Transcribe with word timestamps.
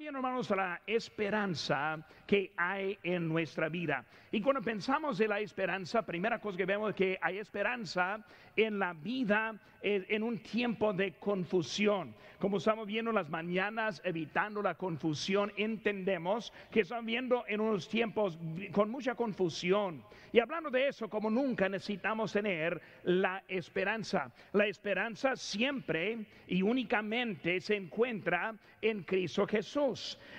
viendo, 0.00 0.18
hermanos, 0.18 0.48
la 0.48 0.80
esperanza 0.86 1.98
que 2.26 2.54
hay 2.56 2.98
en 3.02 3.28
nuestra 3.28 3.68
vida. 3.68 4.06
Y 4.32 4.40
cuando 4.40 4.62
pensamos 4.62 5.20
en 5.20 5.28
la 5.28 5.40
esperanza, 5.40 6.06
primera 6.06 6.40
cosa 6.40 6.56
que 6.56 6.64
vemos 6.64 6.90
es 6.90 6.96
que 6.96 7.18
hay 7.20 7.36
esperanza 7.36 8.24
en 8.56 8.78
la 8.78 8.94
vida 8.94 9.60
en 9.82 10.22
un 10.22 10.38
tiempo 10.38 10.92
de 10.94 11.12
confusión. 11.14 12.14
Como 12.38 12.56
estamos 12.56 12.86
viendo 12.86 13.12
las 13.12 13.28
mañanas, 13.28 14.00
evitando 14.04 14.62
la 14.62 14.74
confusión, 14.74 15.52
entendemos 15.56 16.52
que 16.70 16.80
estamos 16.80 17.04
viendo 17.04 17.44
en 17.46 17.60
unos 17.60 17.88
tiempos 17.88 18.38
con 18.72 18.90
mucha 18.90 19.14
confusión. 19.14 20.02
Y 20.32 20.40
hablando 20.40 20.70
de 20.70 20.88
eso, 20.88 21.10
como 21.10 21.28
nunca 21.28 21.68
necesitamos 21.68 22.32
tener 22.32 22.80
la 23.02 23.42
esperanza. 23.48 24.32
La 24.52 24.66
esperanza 24.66 25.36
siempre 25.36 26.26
y 26.46 26.62
únicamente 26.62 27.60
se 27.60 27.76
encuentra 27.76 28.54
en 28.80 29.02
Cristo 29.02 29.46
Jesús. 29.46 29.89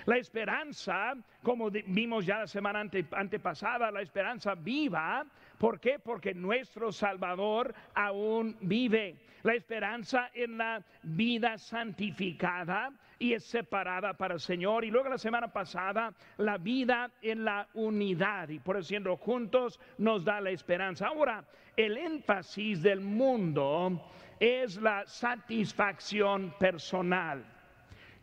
La 0.06 0.16
esperanza, 0.16 1.14
como 1.42 1.70
vimos 1.70 2.26
ya 2.26 2.38
la 2.38 2.46
semana 2.46 2.80
antepasada, 2.80 3.90
la 3.90 4.02
esperanza 4.02 4.54
viva 4.54 5.26
¿Por 5.62 5.78
qué? 5.78 6.00
Porque 6.00 6.34
nuestro 6.34 6.90
Salvador 6.90 7.72
aún 7.94 8.56
vive. 8.62 9.14
La 9.44 9.54
esperanza 9.54 10.28
en 10.34 10.58
la 10.58 10.82
vida 11.04 11.56
santificada 11.56 12.90
y 13.20 13.34
es 13.34 13.44
separada 13.44 14.12
para 14.14 14.34
el 14.34 14.40
Señor. 14.40 14.84
Y 14.84 14.90
luego 14.90 15.08
la 15.08 15.18
semana 15.18 15.52
pasada, 15.52 16.12
la 16.38 16.58
vida 16.58 17.12
en 17.22 17.44
la 17.44 17.68
unidad. 17.74 18.48
Y 18.48 18.58
por 18.58 18.76
eso 18.76 18.88
siendo 18.88 19.16
juntos 19.16 19.78
nos 19.98 20.24
da 20.24 20.40
la 20.40 20.50
esperanza. 20.50 21.06
Ahora, 21.06 21.44
el 21.76 21.96
énfasis 21.96 22.82
del 22.82 23.00
mundo 23.00 24.04
es 24.40 24.78
la 24.78 25.06
satisfacción 25.06 26.52
personal. 26.58 27.44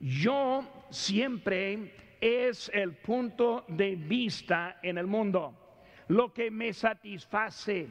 Yo 0.02 0.66
siempre 0.90 1.94
es 2.20 2.70
el 2.74 2.94
punto 2.94 3.66
de 3.68 3.96
vista 3.96 4.80
en 4.82 4.98
el 4.98 5.08
mundo 5.08 5.56
lo 6.10 6.34
que 6.34 6.52
me 6.52 6.74
satisface, 6.74 7.88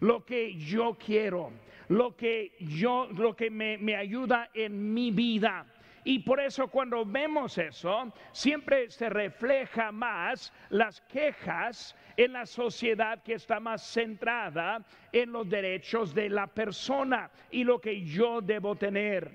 lo 0.00 0.24
que 0.24 0.54
yo 0.54 0.96
quiero, 0.98 1.52
lo 1.88 2.16
que 2.16 2.52
yo, 2.60 3.08
lo 3.12 3.34
que 3.34 3.50
me, 3.50 3.78
me 3.78 3.96
ayuda 3.96 4.50
en 4.52 4.92
mi 4.92 5.10
vida. 5.10 5.66
Y 6.02 6.20
por 6.20 6.40
eso 6.40 6.68
cuando 6.68 7.04
vemos 7.04 7.58
eso, 7.58 8.12
siempre 8.32 8.90
se 8.90 9.08
refleja 9.08 9.92
más 9.92 10.52
las 10.70 11.00
quejas 11.02 11.94
en 12.16 12.32
la 12.32 12.46
sociedad 12.46 13.22
que 13.22 13.34
está 13.34 13.60
más 13.60 13.82
centrada 13.82 14.84
en 15.12 15.30
los 15.30 15.48
derechos 15.48 16.14
de 16.14 16.28
la 16.28 16.46
persona 16.46 17.30
y 17.50 17.64
lo 17.64 17.80
que 17.80 18.02
yo 18.02 18.40
debo 18.40 18.74
tener. 18.76 19.30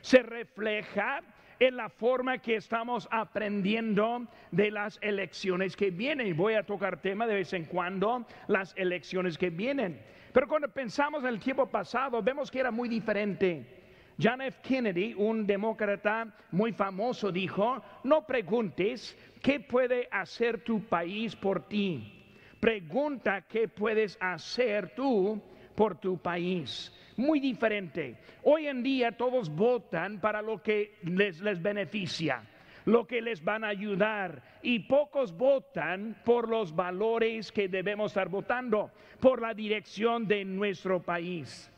Se 0.00 0.22
refleja 0.22 1.20
en 1.58 1.76
la 1.76 1.88
forma 1.88 2.38
que 2.38 2.56
estamos 2.56 3.08
aprendiendo 3.10 4.26
de 4.50 4.70
las 4.70 4.98
elecciones 5.02 5.76
que 5.76 5.90
vienen. 5.90 6.36
Voy 6.36 6.54
a 6.54 6.64
tocar 6.64 7.00
tema 7.00 7.26
de 7.26 7.34
vez 7.34 7.52
en 7.52 7.64
cuando, 7.64 8.26
las 8.48 8.74
elecciones 8.76 9.38
que 9.38 9.50
vienen. 9.50 10.00
Pero 10.32 10.48
cuando 10.48 10.68
pensamos 10.68 11.22
en 11.22 11.28
el 11.28 11.40
tiempo 11.40 11.66
pasado, 11.66 12.22
vemos 12.22 12.50
que 12.50 12.60
era 12.60 12.70
muy 12.70 12.88
diferente. 12.88 13.82
John 14.20 14.40
F. 14.42 14.60
Kennedy, 14.62 15.14
un 15.16 15.46
demócrata 15.46 16.32
muy 16.52 16.72
famoso, 16.72 17.32
dijo, 17.32 17.82
no 18.04 18.26
preguntes 18.26 19.16
qué 19.42 19.60
puede 19.60 20.08
hacer 20.10 20.62
tu 20.62 20.84
país 20.84 21.34
por 21.34 21.66
ti. 21.68 22.22
Pregunta 22.60 23.42
qué 23.42 23.68
puedes 23.68 24.16
hacer 24.20 24.94
tú 24.94 25.42
por 25.74 25.96
tu 25.96 26.16
país 26.16 26.92
muy 27.16 27.40
diferente. 27.40 28.16
Hoy 28.42 28.66
en 28.66 28.82
día 28.82 29.12
todos 29.12 29.48
votan 29.48 30.20
para 30.20 30.42
lo 30.42 30.62
que 30.62 30.96
les, 31.02 31.40
les 31.40 31.60
beneficia, 31.62 32.42
lo 32.84 33.06
que 33.06 33.22
les 33.22 33.42
van 33.42 33.64
a 33.64 33.68
ayudar. 33.68 34.42
Y 34.62 34.80
pocos 34.80 35.36
votan 35.36 36.16
por 36.24 36.48
los 36.48 36.74
valores 36.74 37.52
que 37.52 37.68
debemos 37.68 38.12
estar 38.12 38.28
votando, 38.28 38.90
por 39.20 39.40
la 39.40 39.54
dirección 39.54 40.26
de 40.26 40.44
nuestro 40.44 41.00
país. 41.00 41.70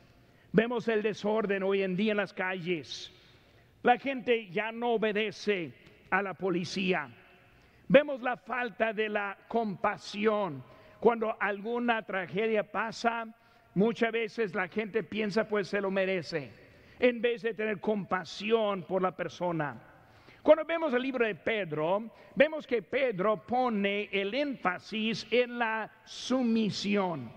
Vemos 0.53 0.89
el 0.89 1.03
desorden 1.03 1.63
hoy 1.63 1.83
en 1.83 1.97
día 1.97 2.13
en 2.13 2.17
las 2.17 2.33
calles. 2.33 3.13
La 3.83 3.99
gente 3.99 4.49
ya 4.49 4.73
no 4.73 4.93
obedece 4.93 5.73
a 6.11 6.23
la 6.23 6.35
policía. 6.35 7.09
Vemos 7.89 8.21
la 8.23 8.37
falta 8.37 8.93
de 8.93 9.09
la 9.09 9.37
compasión. 9.49 10.65
Cuando 10.99 11.37
alguna 11.39 12.03
tragedia 12.03 12.65
pasa, 12.65 13.27
Muchas 13.77 14.11
veces 14.11 14.55
la 14.55 14.69
gente 14.69 15.03
piensa 15.03 15.47
pues 15.47 15.69
se 15.69 15.83
lo 15.83 15.91
merece, 15.91 16.51
en 16.99 17.21
vez 17.21 17.43
de 17.43 17.53
tener 17.53 17.79
compasión 17.79 18.85
por 18.85 19.03
la 19.03 19.15
persona. 19.15 19.79
Cuando 20.43 20.65
vemos 20.65 20.95
el 20.95 21.03
libro 21.03 21.27
de 21.27 21.35
Pedro, 21.35 22.11
vemos 22.35 22.67
que 22.67 22.81
Pedro 22.81 23.47
pone 23.47 24.09
el 24.11 24.33
énfasis 24.33 25.27
en 25.31 25.59
la 25.59 25.93
sumisión. 26.07 27.31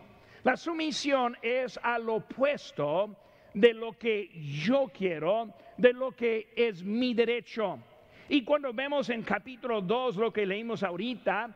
La 0.44 0.56
sumisión 0.56 1.36
es 1.42 1.78
al 1.84 2.08
opuesto 2.08 3.18
de 3.54 3.74
lo 3.74 3.92
que 4.00 4.30
yo 4.64 4.90
quiero, 4.98 5.54
de 5.76 5.92
lo 5.92 6.14
que 6.14 6.54
es 6.56 6.82
mi 6.82 7.14
derecho. 7.14 7.80
Y 8.30 8.46
cuando 8.46 8.72
vemos 8.72 9.10
en 9.10 9.24
capítulo 9.24 9.82
2 9.82 10.16
lo 10.16 10.32
que 10.32 10.46
leímos 10.46 10.84
ahorita, 10.84 11.54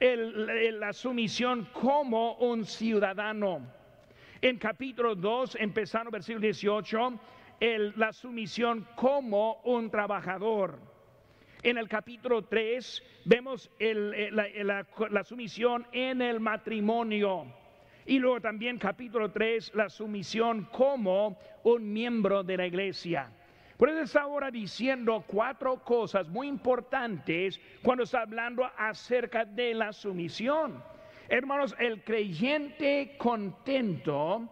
la 0.00 0.92
sumisión 0.92 1.68
como 1.72 2.34
un 2.38 2.64
ciudadano. 2.64 3.83
En 4.44 4.58
capítulo 4.58 5.14
2, 5.14 5.56
empezando 5.58 6.10
versículo 6.10 6.42
18, 6.42 7.18
la 7.96 8.12
sumisión 8.12 8.86
como 8.94 9.62
un 9.64 9.90
trabajador. 9.90 10.78
En 11.62 11.78
el 11.78 11.88
capítulo 11.88 12.44
3 12.44 13.02
vemos 13.24 13.70
la, 13.80 14.86
la, 15.08 15.24
sumisión 15.24 15.86
en 15.92 16.20
el 16.20 16.40
matrimonio. 16.40 17.46
Y 18.04 18.18
luego 18.18 18.42
también 18.42 18.76
capítulo 18.76 19.30
3, 19.30 19.72
la 19.76 19.88
sumisión 19.88 20.68
como 20.70 21.38
un 21.62 21.90
miembro 21.90 22.42
de 22.42 22.58
la 22.58 22.66
iglesia. 22.66 23.32
Por 23.78 23.88
eso 23.88 24.02
está 24.02 24.20
ahora 24.24 24.50
diciendo 24.50 25.24
cuatro 25.26 25.82
cosas 25.82 26.28
muy 26.28 26.48
importantes 26.48 27.58
cuando 27.82 28.04
está 28.04 28.20
hablando 28.20 28.70
acerca 28.76 29.46
de 29.46 29.72
la 29.72 29.90
sumisión. 29.90 30.82
Hermanos, 31.28 31.74
el 31.78 32.02
creyente 32.04 33.16
contento 33.18 34.48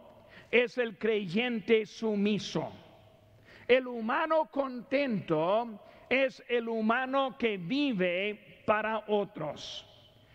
es 0.50 0.78
el 0.78 0.98
creyente 0.98 1.86
sumiso. 1.86 2.72
El 3.68 3.86
humano 3.86 4.50
contento 4.50 5.80
es 6.08 6.42
el 6.48 6.68
humano 6.68 7.36
que 7.38 7.56
vive 7.56 8.62
para 8.66 9.04
otros. 9.08 9.86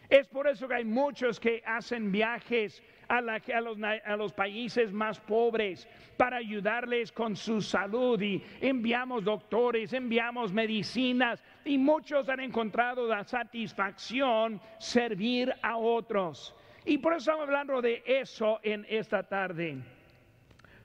Es 0.10 0.28
por 0.28 0.48
eso 0.48 0.68
que 0.68 0.76
hay 0.76 0.86
muchos 0.86 1.40
que 1.40 1.62
hacen 1.66 2.12
viajes 2.12 2.82
a, 3.08 4.16
los, 4.18 4.34
países 4.34 4.92
más 4.92 5.20
pobres 5.20 5.88
para 6.18 6.38
ayudarles 6.38 7.12
con 7.12 7.36
su 7.36 7.62
salud 7.62 8.22
y 8.22 8.44
enviamos 8.62 9.24
doctores, 9.24 9.94
enviamos 9.94 10.52
medicinas 10.52 11.44
y 11.64 11.78
muchos 11.78 12.28
han 12.30 12.40
encontrado 12.40 13.08
la 13.08 13.24
satisfacción 13.24 14.60
servir 14.80 15.54
a 15.62 15.78
otros. 15.78 16.54
Y 16.86 16.98
por 16.98 17.14
eso 17.14 17.32
estamos 17.32 17.48
hablando 17.48 17.82
de 17.82 18.04
eso 18.06 18.60
en 18.64 18.86
esta 18.90 19.24
tarde. 19.24 19.78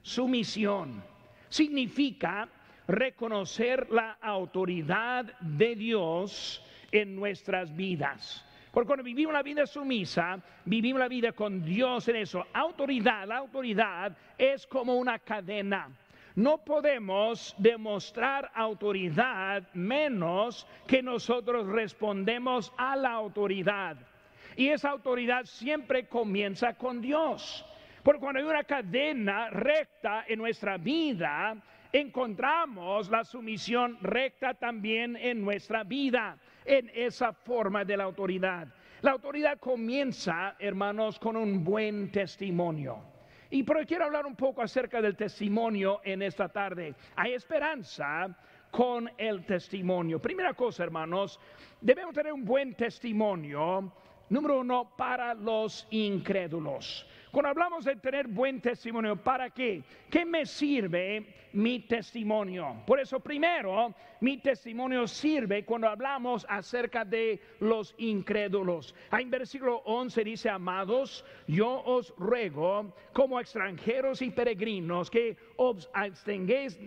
Sumisión 0.02 1.02
significa 1.48 2.48
reconocer 2.88 3.88
la 3.90 4.18
autoridad 4.20 5.38
de 5.40 5.76
Dios 5.76 6.64
en 6.90 7.14
nuestras 7.14 7.74
vidas. 7.74 8.44
Porque 8.72 8.86
cuando 8.86 9.04
vivimos 9.04 9.34
la 9.34 9.42
vida 9.42 9.66
sumisa, 9.66 10.40
vivimos 10.64 10.98
la 10.98 11.08
vida 11.08 11.32
con 11.32 11.62
Dios 11.62 12.08
en 12.08 12.16
eso. 12.16 12.46
Autoridad, 12.54 13.28
la 13.28 13.36
autoridad 13.36 14.16
es 14.38 14.66
como 14.66 14.96
una 14.96 15.18
cadena. 15.18 15.90
No 16.34 16.56
podemos 16.56 17.54
demostrar 17.58 18.50
autoridad 18.54 19.68
menos 19.74 20.66
que 20.86 21.02
nosotros 21.02 21.66
respondemos 21.66 22.72
a 22.78 22.96
la 22.96 23.10
autoridad. 23.10 23.98
Y 24.56 24.68
esa 24.68 24.88
autoridad 24.88 25.44
siempre 25.44 26.06
comienza 26.06 26.72
con 26.72 27.02
Dios. 27.02 27.66
Porque 28.02 28.20
cuando 28.20 28.40
hay 28.40 28.46
una 28.46 28.64
cadena 28.64 29.50
recta 29.50 30.24
en 30.26 30.38
nuestra 30.38 30.78
vida, 30.78 31.56
encontramos 31.92 33.10
la 33.10 33.22
sumisión 33.22 33.98
recta 34.00 34.54
también 34.54 35.14
en 35.16 35.42
nuestra 35.42 35.84
vida 35.84 36.38
en 36.64 36.90
esa 36.94 37.32
forma 37.32 37.84
de 37.84 37.96
la 37.96 38.04
autoridad. 38.04 38.68
La 39.00 39.12
autoridad 39.12 39.58
comienza, 39.58 40.56
hermanos, 40.58 41.18
con 41.18 41.36
un 41.36 41.64
buen 41.64 42.12
testimonio. 42.12 42.98
Y 43.50 43.64
pero 43.64 43.84
quiero 43.84 44.06
hablar 44.06 44.24
un 44.24 44.36
poco 44.36 44.62
acerca 44.62 45.02
del 45.02 45.16
testimonio 45.16 46.00
en 46.04 46.22
esta 46.22 46.48
tarde. 46.48 46.94
Hay 47.16 47.34
esperanza 47.34 48.34
con 48.70 49.10
el 49.18 49.44
testimonio. 49.44 50.20
Primera 50.20 50.54
cosa, 50.54 50.84
hermanos, 50.84 51.38
debemos 51.80 52.14
tener 52.14 52.32
un 52.32 52.44
buen 52.44 52.74
testimonio, 52.74 53.92
número 54.30 54.60
uno, 54.60 54.96
para 54.96 55.34
los 55.34 55.86
incrédulos. 55.90 57.06
Cuando 57.32 57.48
hablamos 57.48 57.86
de 57.86 57.96
tener 57.96 58.28
buen 58.28 58.60
testimonio, 58.60 59.16
¿para 59.16 59.48
qué? 59.48 59.82
¿Qué 60.10 60.26
me 60.26 60.44
sirve 60.44 61.24
mi 61.54 61.80
testimonio? 61.80 62.82
Por 62.86 63.00
eso, 63.00 63.20
primero, 63.20 63.94
mi 64.20 64.36
testimonio 64.36 65.08
sirve 65.08 65.64
cuando 65.64 65.88
hablamos 65.88 66.44
acerca 66.46 67.06
de 67.06 67.40
los 67.60 67.94
incrédulos. 67.96 68.94
En 69.10 69.30
versículo 69.30 69.78
11 69.86 70.24
dice, 70.24 70.50
amados, 70.50 71.24
yo 71.46 71.82
os 71.86 72.14
ruego 72.18 72.94
como 73.14 73.40
extranjeros 73.40 74.20
y 74.20 74.30
peregrinos 74.30 75.10
que 75.10 75.34
os 75.56 75.88
abstengáis, 75.94 76.78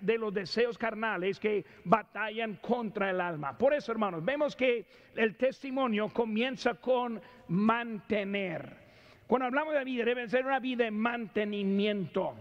de 0.00 0.18
los 0.18 0.34
deseos 0.34 0.76
carnales 0.76 1.38
que 1.38 1.64
batallan 1.84 2.56
contra 2.56 3.10
el 3.10 3.20
alma. 3.20 3.56
Por 3.56 3.74
eso, 3.74 3.92
hermanos, 3.92 4.24
vemos 4.24 4.56
que 4.56 4.84
el 5.14 5.36
testimonio 5.36 6.08
comienza 6.08 6.74
con 6.74 7.22
mantener. 7.46 8.81
Cuando 9.32 9.46
hablamos 9.46 9.72
de 9.72 9.84
vida, 9.84 10.04
debe 10.04 10.28
ser 10.28 10.44
una 10.44 10.58
vida 10.58 10.84
de 10.84 10.90
mantenimiento. 10.90 12.34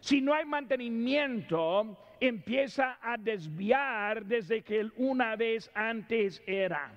Si 0.00 0.20
no 0.20 0.34
hay 0.34 0.44
mantenimiento, 0.44 1.96
empieza 2.20 2.98
a 3.00 3.16
desviar 3.16 4.22
desde 4.22 4.60
que 4.60 4.86
una 4.98 5.34
vez 5.34 5.70
antes 5.72 6.42
era. 6.46 6.92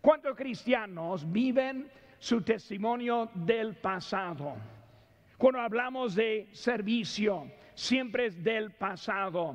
¿Cuántos 0.00 0.34
cristianos 0.34 1.30
viven 1.30 1.90
su 2.18 2.40
testimonio 2.40 3.28
del 3.34 3.74
pasado? 3.74 4.54
Cuando 5.36 5.60
hablamos 5.60 6.14
de 6.14 6.48
servicio, 6.52 7.52
siempre 7.74 8.24
es 8.24 8.42
del 8.42 8.70
pasado. 8.70 9.54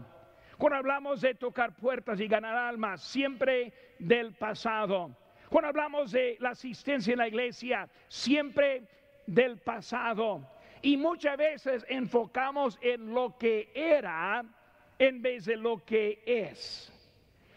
Cuando 0.59 0.77
hablamos 0.77 1.21
de 1.21 1.33
tocar 1.33 1.75
puertas 1.75 2.19
y 2.19 2.27
ganar 2.27 2.55
almas, 2.55 3.01
siempre 3.01 3.73
del 3.97 4.35
pasado. 4.35 5.09
Cuando 5.49 5.69
hablamos 5.69 6.11
de 6.11 6.37
la 6.39 6.49
asistencia 6.49 7.13
en 7.13 7.19
la 7.19 7.27
iglesia, 7.27 7.89
siempre 8.09 8.83
del 9.27 9.57
pasado. 9.59 10.49
Y 10.81 10.97
muchas 10.97 11.37
veces 11.37 11.85
enfocamos 11.89 12.79
en 12.81 13.13
lo 13.13 13.37
que 13.37 13.69
era 13.75 14.43
en 14.97 15.21
vez 15.21 15.45
de 15.45 15.57
lo 15.57 15.83
que 15.85 16.23
es. 16.25 16.91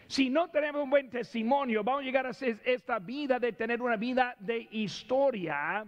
Si 0.07 0.29
no 0.29 0.49
tenemos 0.49 0.83
un 0.83 0.89
buen 0.89 1.09
testimonio, 1.09 1.83
vamos 1.83 2.01
a 2.01 2.05
llegar 2.05 2.27
a 2.27 2.31
esta 2.31 2.99
vida 2.99 3.39
de 3.39 3.53
tener 3.53 3.81
una 3.81 3.95
vida 3.95 4.35
de 4.39 4.67
historia 4.71 5.85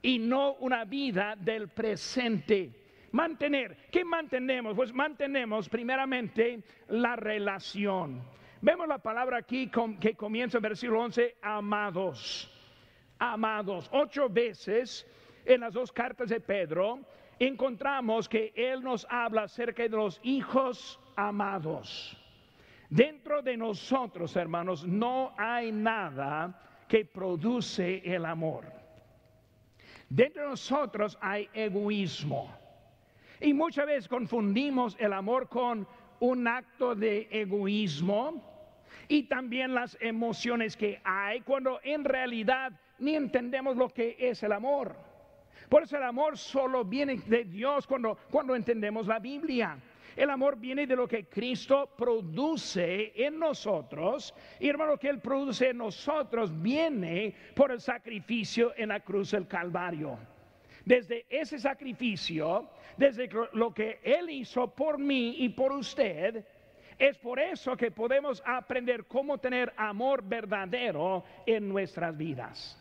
y 0.00 0.18
no 0.18 0.54
una 0.54 0.84
vida 0.84 1.36
del 1.36 1.68
presente. 1.68 2.70
Mantener, 3.12 3.88
¿qué 3.90 4.04
mantenemos? 4.04 4.74
Pues 4.74 4.94
mantenemos 4.94 5.68
primeramente 5.68 6.62
la 6.88 7.16
relación. 7.16 8.22
Vemos 8.62 8.88
la 8.88 8.98
palabra 8.98 9.38
aquí 9.38 9.70
que 10.00 10.14
comienza 10.14 10.58
en 10.58 10.62
versículo 10.62 11.02
11, 11.02 11.36
amados. 11.42 12.59
Amados. 13.20 13.86
Ocho 13.92 14.30
veces 14.30 15.06
en 15.44 15.60
las 15.60 15.74
dos 15.74 15.92
cartas 15.92 16.30
de 16.30 16.40
Pedro 16.40 17.00
encontramos 17.38 18.26
que 18.26 18.50
él 18.56 18.82
nos 18.82 19.06
habla 19.10 19.42
acerca 19.42 19.82
de 19.82 19.90
los 19.90 20.18
hijos 20.22 20.98
amados. 21.16 22.16
Dentro 22.88 23.42
de 23.42 23.58
nosotros, 23.58 24.34
hermanos, 24.36 24.86
no 24.86 25.34
hay 25.36 25.70
nada 25.70 26.86
que 26.88 27.04
produce 27.04 28.02
el 28.04 28.24
amor. 28.24 28.64
Dentro 30.08 30.42
de 30.42 30.48
nosotros 30.48 31.18
hay 31.20 31.46
egoísmo. 31.52 32.52
Y 33.38 33.52
muchas 33.52 33.86
veces 33.86 34.08
confundimos 34.08 34.96
el 34.98 35.12
amor 35.12 35.48
con 35.50 35.86
un 36.20 36.48
acto 36.48 36.94
de 36.94 37.28
egoísmo 37.30 38.42
y 39.08 39.24
también 39.24 39.74
las 39.74 39.96
emociones 40.00 40.74
que 40.74 41.00
hay 41.04 41.42
cuando 41.42 41.80
en 41.82 42.04
realidad 42.04 42.72
ni 43.00 43.16
entendemos 43.16 43.76
lo 43.76 43.88
que 43.88 44.16
es 44.18 44.42
el 44.42 44.52
amor. 44.52 44.94
Por 45.68 45.82
eso 45.82 45.96
el 45.96 46.02
amor 46.02 46.36
solo 46.36 46.84
viene 46.84 47.20
de 47.26 47.44
Dios 47.44 47.86
cuando, 47.86 48.16
cuando 48.30 48.54
entendemos 48.54 49.06
la 49.06 49.18
Biblia. 49.18 49.78
El 50.16 50.30
amor 50.30 50.58
viene 50.58 50.86
de 50.86 50.96
lo 50.96 51.06
que 51.06 51.26
Cristo 51.26 51.94
produce 51.96 53.12
en 53.14 53.38
nosotros. 53.38 54.34
Y 54.58 54.68
hermano, 54.68 54.92
lo 54.92 54.98
que 54.98 55.08
Él 55.08 55.20
produce 55.20 55.70
en 55.70 55.78
nosotros 55.78 56.50
viene 56.60 57.34
por 57.54 57.70
el 57.70 57.80
sacrificio 57.80 58.72
en 58.76 58.88
la 58.88 59.00
cruz 59.00 59.30
del 59.30 59.46
Calvario. 59.46 60.18
Desde 60.84 61.26
ese 61.30 61.58
sacrificio, 61.58 62.68
desde 62.96 63.28
lo 63.52 63.72
que 63.72 64.00
Él 64.02 64.28
hizo 64.30 64.74
por 64.74 64.98
mí 64.98 65.36
y 65.38 65.50
por 65.50 65.72
usted, 65.72 66.44
es 66.98 67.16
por 67.16 67.38
eso 67.38 67.76
que 67.76 67.90
podemos 67.90 68.42
aprender 68.44 69.06
cómo 69.06 69.38
tener 69.38 69.72
amor 69.76 70.22
verdadero 70.22 71.24
en 71.46 71.68
nuestras 71.68 72.16
vidas. 72.16 72.76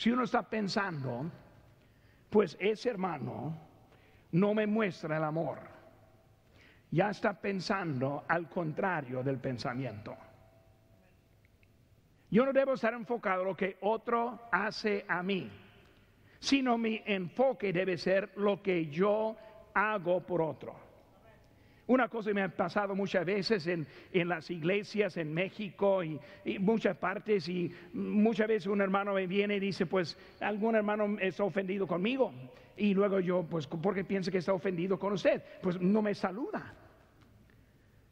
Si 0.00 0.10
uno 0.10 0.24
está 0.24 0.42
pensando, 0.42 1.30
pues 2.30 2.56
ese 2.58 2.88
hermano 2.88 3.54
no 4.32 4.54
me 4.54 4.66
muestra 4.66 5.18
el 5.18 5.24
amor, 5.24 5.58
ya 6.90 7.10
está 7.10 7.38
pensando 7.38 8.24
al 8.26 8.48
contrario 8.48 9.22
del 9.22 9.36
pensamiento. 9.36 10.16
Yo 12.30 12.46
no 12.46 12.52
debo 12.54 12.72
estar 12.72 12.94
enfocado 12.94 13.42
en 13.42 13.48
lo 13.48 13.54
que 13.54 13.76
otro 13.82 14.48
hace 14.50 15.04
a 15.06 15.22
mí, 15.22 15.50
sino 16.38 16.78
mi 16.78 17.02
enfoque 17.04 17.70
debe 17.70 17.98
ser 17.98 18.32
lo 18.36 18.62
que 18.62 18.86
yo 18.86 19.36
hago 19.74 20.22
por 20.22 20.40
otro. 20.40 20.89
Una 21.90 22.08
cosa 22.08 22.32
me 22.32 22.40
ha 22.40 22.48
pasado 22.48 22.94
muchas 22.94 23.26
veces 23.26 23.66
en, 23.66 23.84
las 24.12 24.48
iglesias 24.48 25.16
en 25.16 25.34
México 25.34 26.04
y, 26.04 26.20
muchas 26.60 26.96
partes 26.96 27.48
y 27.48 27.74
muchas 27.92 28.46
veces 28.46 28.68
un 28.68 28.80
hermano 28.80 29.14
me 29.14 29.26
viene 29.26 29.56
y 29.56 29.58
dice, 29.58 29.86
pues 29.86 30.16
algún 30.38 30.76
hermano 30.76 31.16
está 31.18 31.42
ofendido 31.42 31.88
conmigo. 31.88 32.32
Y 32.76 32.94
luego 32.94 33.18
yo, 33.18 33.42
pues, 33.42 33.66
¿por 33.66 33.92
qué 33.92 34.04
piensa 34.04 34.30
que 34.30 34.38
está 34.38 34.52
ofendido 34.52 35.00
con 35.00 35.14
usted? 35.14 35.42
Pues 35.60 35.80
no 35.80 36.00
me 36.00 36.14
saluda. 36.14 36.72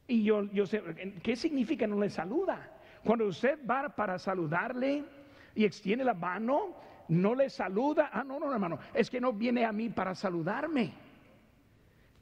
Y 0.09 0.25
yo, 0.25 0.43
yo 0.51 0.65
sé, 0.65 0.83
¿qué 1.23 1.37
significa 1.37 1.87
no 1.87 2.01
le 2.01 2.09
saluda? 2.09 2.81
Cuando 3.05 3.27
usted 3.27 3.59
va 3.65 3.87
para 3.95 4.19
saludarle 4.19 5.05
y 5.55 5.63
extiende 5.63 6.03
la 6.03 6.15
mano, 6.15 6.75
no 7.07 7.33
le 7.33 7.49
saluda. 7.49 8.09
Ah, 8.11 8.25
no, 8.25 8.41
no, 8.41 8.51
hermano, 8.51 8.77
es 8.93 9.09
que 9.09 9.21
no 9.21 9.31
viene 9.31 9.63
a 9.63 9.71
mí 9.71 9.87
para 9.87 10.15
saludarme 10.15 10.91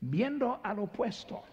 viendo 0.02 0.60
al 0.64 0.80
opuesto. 0.80 1.44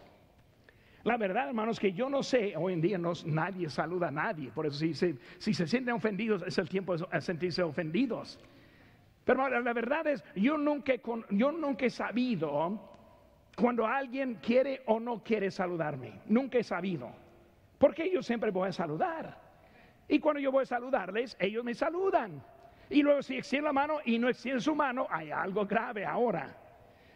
La 1.04 1.18
verdad, 1.18 1.48
hermanos, 1.48 1.78
que 1.78 1.92
yo 1.92 2.08
no 2.08 2.22
sé, 2.22 2.54
hoy 2.56 2.72
en 2.72 2.80
día 2.80 2.96
no, 2.96 3.12
nadie 3.26 3.68
saluda 3.68 4.08
a 4.08 4.10
nadie, 4.10 4.50
por 4.50 4.66
eso 4.66 4.78
si, 4.78 4.94
si, 4.94 5.54
se 5.54 5.66
sienten 5.66 5.94
ofendidos 5.94 6.42
es 6.46 6.56
el 6.56 6.68
tiempo 6.68 6.96
de 6.96 7.20
sentirse 7.20 7.62
ofendidos. 7.62 8.40
Pero 9.24 9.48
la 9.48 9.72
verdad 9.72 10.06
es, 10.06 10.24
yo 10.34 10.56
nunca, 10.56 10.94
yo 11.30 11.52
nunca 11.52 11.86
he 11.86 11.90
sabido 11.90 12.80
cuando 13.56 13.86
alguien 13.86 14.38
quiere 14.42 14.82
o 14.86 14.98
no 14.98 15.22
quiere 15.22 15.50
saludarme, 15.50 16.20
nunca 16.26 16.58
he 16.58 16.64
sabido, 16.64 17.10
porque 17.78 18.10
yo 18.10 18.22
siempre 18.22 18.50
voy 18.50 18.68
a 18.68 18.72
saludar. 18.72 19.44
Y 20.08 20.18
cuando 20.18 20.40
yo 20.40 20.52
voy 20.52 20.62
a 20.62 20.66
saludarles, 20.66 21.36
ellos 21.38 21.64
me 21.64 21.74
saludan. 21.74 22.42
Y 22.90 23.02
luego 23.02 23.22
si 23.22 23.36
extienden 23.36 23.66
la 23.66 23.72
mano 23.72 23.98
y 24.04 24.18
no 24.18 24.28
extienden 24.28 24.60
su 24.60 24.74
mano, 24.74 25.06
hay 25.10 25.30
algo 25.30 25.66
grave 25.66 26.04
ahora. 26.04 26.63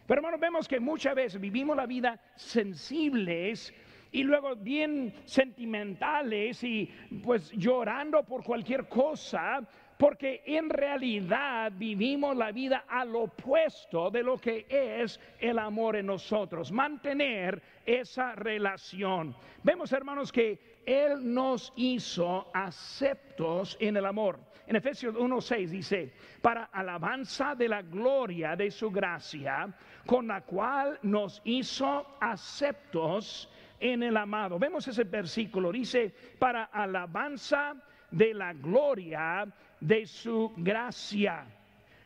Pero 0.09 0.21
hermanos, 0.21 0.39
vemos 0.39 0.67
que 0.67 0.79
muchas 0.79 1.13
veces 1.13 1.39
vivimos 1.39 1.77
la 1.77 1.85
vida 1.85 2.19
sensibles 2.35 3.71
y 4.11 4.23
luego 4.23 4.55
bien 4.55 5.13
sentimentales 5.25 6.63
y 6.63 6.91
pues 7.23 7.51
llorando 7.51 8.23
por 8.23 8.43
cualquier 8.43 8.89
cosa, 8.89 9.61
porque 9.99 10.43
en 10.45 10.69
realidad 10.69 11.73
vivimos 11.75 12.33
la 12.33 12.53
vida 12.53 12.85
al 12.87 13.13
opuesto 13.13 14.09
de 14.09 14.23
lo 14.23 14.37
que 14.37 14.65
es 14.69 15.19
el 15.41 15.59
amor 15.59 15.97
en 15.97 16.05
nosotros, 16.05 16.71
mantener 16.71 17.61
esa 17.85 18.33
relación. 18.33 19.35
Vemos 19.61 19.91
hermanos 19.91 20.31
que 20.31 20.79
Él 20.85 21.33
nos 21.33 21.73
hizo 21.75 22.49
aceptos 22.53 23.75
en 23.81 23.97
el 23.97 24.05
amor. 24.05 24.39
En 24.67 24.77
Efesios 24.77 25.13
1.6 25.15 25.67
dice, 25.67 26.13
para 26.41 26.69
alabanza 26.71 27.53
de 27.53 27.67
la 27.67 27.81
gloria 27.81 28.55
de 28.55 28.71
su 28.71 28.89
gracia, 28.89 29.67
con 30.05 30.27
la 30.27 30.39
cual 30.45 30.97
nos 31.01 31.41
hizo 31.43 32.15
aceptos 32.21 33.51
en 33.81 34.03
el 34.03 34.15
amado. 34.15 34.57
Vemos 34.57 34.87
ese 34.87 35.03
versículo, 35.03 35.73
dice, 35.73 36.13
para 36.39 36.63
alabanza 36.65 37.75
de 38.11 38.33
la 38.33 38.53
gloria 38.53 39.45
de 39.79 40.05
su 40.05 40.51
gracia. 40.57 41.45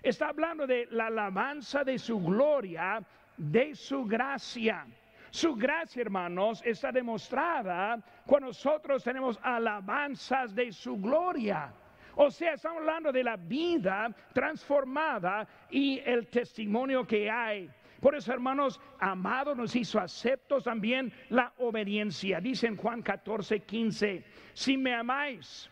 Está 0.02 0.30
hablando 0.30 0.68
de 0.68 0.88
la 0.92 1.08
alabanza 1.08 1.84
de 1.84 1.98
su 1.98 2.20
gloria, 2.20 3.02
de 3.38 3.76
su 3.76 4.04
gracia. 4.06 4.86
Su 5.32 5.56
gracia, 5.56 6.02
hermanos, 6.02 6.62
está 6.64 6.92
demostrada 6.92 8.00
cuando 8.26 8.48
nosotros 8.48 9.04
tenemos 9.04 9.40
alabanzas 9.42 10.54
de 10.54 10.72
su 10.72 10.98
gloria. 10.98 11.74
O 12.16 12.30
sea, 12.30 12.54
estamos 12.54 12.80
hablando 12.80 13.12
de 13.12 13.24
la 13.24 13.38
vida 13.38 14.14
transformada 14.34 15.48
y 15.72 16.00
el 16.06 16.28
testimonio 16.28 17.08
que 17.08 17.32
hay. 17.32 17.70
Por 18.00 18.16
eso, 18.16 18.34
hermanos, 18.34 18.80
amados, 19.00 19.58
nos 19.58 19.76
hizo 19.76 20.00
aceptos 20.00 20.66
también 20.66 21.12
la 21.30 21.54
obediencia. 21.58 22.40
Dice 22.40 22.68
en 22.68 22.76
Juan 22.76 23.02
14, 23.02 23.62
15, 23.62 24.24
si 24.54 24.78
me 24.78 24.94
amáis, 24.94 25.72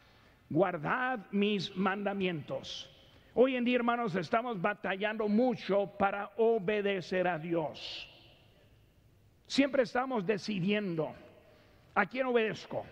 guardad 0.52 1.20
mis 1.32 1.76
mandamientos. 1.78 2.90
Hoy 3.34 3.56
en 3.56 3.64
día, 3.64 3.78
hermanos, 3.78 4.16
estamos 4.16 4.62
batallando 4.62 5.30
mucho 5.30 5.88
para 5.98 6.30
obedecer 6.36 7.26
a 7.26 7.40
Dios. 7.40 8.10
Siempre 9.48 9.84
estamos 9.84 10.26
decidiendo 10.26 11.16
a 11.96 12.06
quién 12.06 12.26
obedezco, 12.26 12.86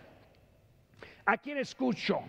a 1.25 1.37
quién 1.37 1.57
escucho. 1.57 2.19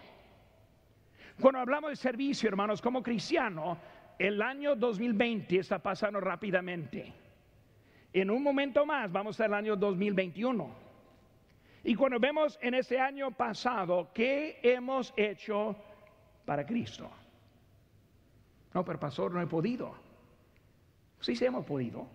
Cuando 1.40 1.60
hablamos 1.60 1.90
de 1.90 1.96
servicio, 1.96 2.48
hermanos, 2.48 2.82
como 2.82 3.00
cristiano, 3.00 3.78
el 4.18 4.42
año 4.42 4.74
2020 4.74 5.58
está 5.60 5.78
pasando 5.78 6.20
rápidamente. 6.20 7.12
En 8.12 8.30
un 8.32 8.42
momento 8.42 8.84
más 8.84 9.12
vamos 9.12 9.40
al 9.40 9.54
año 9.54 9.76
2021. 9.76 10.89
Y 11.82 11.94
cuando 11.94 12.18
vemos 12.18 12.58
en 12.60 12.74
este 12.74 12.98
año 12.98 13.30
pasado, 13.30 14.10
¿qué 14.12 14.60
hemos 14.62 15.14
hecho 15.16 15.76
para 16.44 16.66
Cristo? 16.66 17.10
No, 18.74 18.84
pero 18.84 19.00
pastor, 19.00 19.32
no 19.32 19.40
he 19.40 19.46
podido. 19.46 19.94
Sí, 21.20 21.34
sí 21.34 21.44
hemos 21.44 21.64
podido. 21.64 22.06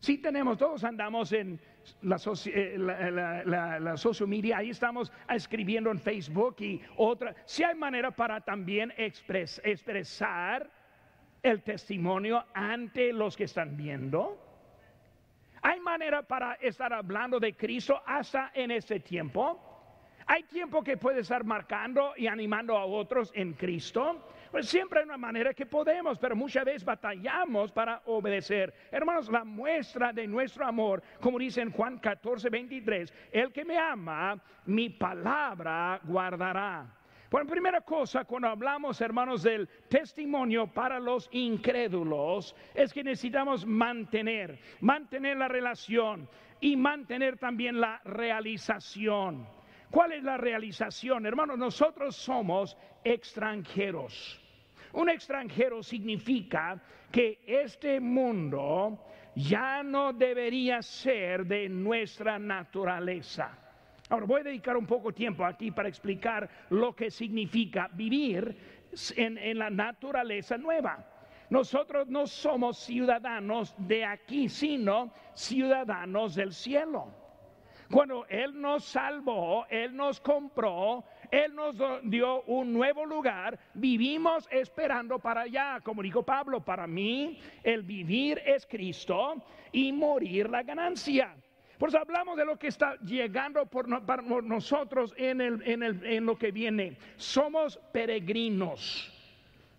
Sí 0.00 0.18
tenemos, 0.18 0.58
todos 0.58 0.82
andamos 0.82 1.32
en 1.32 1.60
la, 2.02 2.16
eh, 2.46 2.76
la, 2.76 3.96
social 3.96 4.28
media, 4.28 4.58
ahí 4.58 4.70
estamos 4.70 5.12
escribiendo 5.28 5.90
en 5.90 5.98
Facebook 5.98 6.56
y 6.60 6.80
otra. 6.96 7.34
Si 7.44 7.62
hay 7.62 7.76
manera 7.76 8.10
para 8.10 8.40
también 8.40 8.92
expresar 8.96 10.70
el 11.42 11.62
testimonio 11.62 12.44
ante 12.54 13.12
los 13.12 13.36
que 13.36 13.44
están 13.44 13.76
viendo. 13.76 14.51
Hay 15.62 15.78
manera 15.80 16.22
para 16.22 16.54
estar 16.54 16.92
hablando 16.92 17.38
de 17.38 17.54
Cristo 17.54 18.02
hasta 18.04 18.50
en 18.52 18.72
ese 18.72 18.98
tiempo. 19.00 19.72
Hay 20.26 20.42
tiempo 20.44 20.82
que 20.82 20.96
puede 20.96 21.20
estar 21.20 21.44
marcando 21.44 22.14
y 22.16 22.26
animando 22.26 22.76
a 22.76 22.84
otros 22.84 23.30
en 23.34 23.54
Cristo. 23.54 24.28
Pues 24.50 24.68
siempre 24.68 25.00
hay 25.00 25.06
una 25.06 25.16
manera 25.16 25.54
que 25.54 25.64
podemos, 25.66 26.18
pero 26.18 26.36
muchas 26.36 26.64
veces 26.64 26.84
batallamos 26.84 27.72
para 27.72 28.02
obedecer. 28.06 28.74
Hermanos, 28.90 29.30
la 29.30 29.44
muestra 29.44 30.12
de 30.12 30.26
nuestro 30.26 30.66
amor, 30.66 31.02
como 31.20 31.38
dice 31.38 31.62
en 31.62 31.70
Juan 31.70 31.98
14, 31.98 32.50
23, 32.50 33.14
el 33.32 33.52
que 33.52 33.64
me 33.64 33.78
ama, 33.78 34.38
mi 34.66 34.90
palabra 34.90 36.00
guardará. 36.04 37.01
Bueno, 37.32 37.48
primera 37.48 37.80
cosa, 37.80 38.26
cuando 38.26 38.48
hablamos, 38.48 39.00
hermanos, 39.00 39.42
del 39.42 39.66
testimonio 39.88 40.66
para 40.66 41.00
los 41.00 41.30
incrédulos, 41.32 42.54
es 42.74 42.92
que 42.92 43.02
necesitamos 43.02 43.64
mantener, 43.64 44.58
mantener 44.82 45.38
la 45.38 45.48
relación 45.48 46.28
y 46.60 46.76
mantener 46.76 47.38
también 47.38 47.80
la 47.80 48.02
realización. 48.04 49.48
¿Cuál 49.90 50.12
es 50.12 50.22
la 50.22 50.36
realización? 50.36 51.24
Hermanos, 51.24 51.56
nosotros 51.56 52.16
somos 52.16 52.76
extranjeros. 53.02 54.38
Un 54.92 55.08
extranjero 55.08 55.82
significa 55.82 56.82
que 57.10 57.40
este 57.46 57.98
mundo 57.98 59.06
ya 59.34 59.82
no 59.82 60.12
debería 60.12 60.82
ser 60.82 61.46
de 61.46 61.66
nuestra 61.70 62.38
naturaleza. 62.38 63.71
Ahora 64.12 64.26
voy 64.26 64.40
a 64.42 64.44
dedicar 64.44 64.76
un 64.76 64.84
poco 64.84 65.10
tiempo 65.10 65.42
aquí 65.42 65.70
para 65.70 65.88
explicar 65.88 66.46
lo 66.68 66.94
que 66.94 67.10
significa 67.10 67.88
vivir 67.94 68.54
en, 69.16 69.58
la 69.58 69.70
naturaleza 69.70 70.58
nueva. 70.58 71.02
Nosotros 71.48 72.08
no 72.08 72.26
somos 72.26 72.76
ciudadanos 72.76 73.74
de 73.78 74.04
aquí, 74.04 74.50
sino 74.50 75.14
ciudadanos 75.32 76.34
del 76.34 76.52
cielo. 76.52 77.06
Cuando 77.90 78.26
Él 78.28 78.60
nos 78.60 78.84
salvó, 78.84 79.64
Él 79.70 79.96
nos 79.96 80.20
compró, 80.20 81.06
él 81.30 81.54
nos 81.54 81.74
dio 82.02 82.42
un 82.42 82.70
nuevo 82.74 83.06
lugar, 83.06 83.58
vivimos 83.72 84.46
esperando 84.50 85.18
para 85.18 85.42
allá, 85.42 85.80
como 85.82 86.02
dijo 86.02 86.22
Pablo, 86.22 86.62
para 86.62 86.86
mí 86.86 87.38
el 87.62 87.82
vivir 87.82 88.42
es 88.44 88.66
Cristo 88.66 89.42
y 89.72 89.90
morir 89.90 90.50
la 90.50 90.62
ganancia. 90.62 91.34
Pues 91.82 91.96
hablamos 91.96 92.36
de 92.36 92.44
lo 92.44 92.56
que 92.60 92.68
está 92.68 92.94
llegando 93.00 93.66
por, 93.66 94.06
para 94.06 94.22
nosotros 94.22 95.12
en, 95.16 95.40
el, 95.40 95.60
en, 95.68 95.82
el, 95.82 96.06
en 96.06 96.26
lo 96.26 96.38
que 96.38 96.52
viene. 96.52 96.96
Somos 97.16 97.76
peregrinos. 97.90 99.12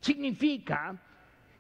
Significa 0.02 0.98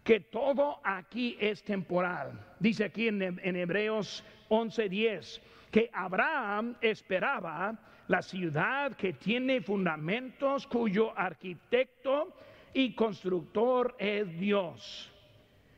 que 0.03 0.19
todo 0.19 0.81
aquí 0.83 1.37
es 1.39 1.63
temporal. 1.63 2.33
Dice 2.59 2.83
aquí 2.83 3.07
en, 3.07 3.21
en 3.21 3.55
Hebreos 3.55 4.21
11:10 4.49 5.39
que 5.71 5.89
Abraham 5.93 6.75
esperaba 6.81 7.79
la 8.09 8.21
ciudad 8.21 8.97
que 8.97 9.13
tiene 9.13 9.61
fundamentos, 9.61 10.67
cuyo 10.67 11.17
arquitecto 11.17 12.35
y 12.73 12.93
constructor 12.93 13.95
es 13.97 14.27
Dios. 14.37 15.09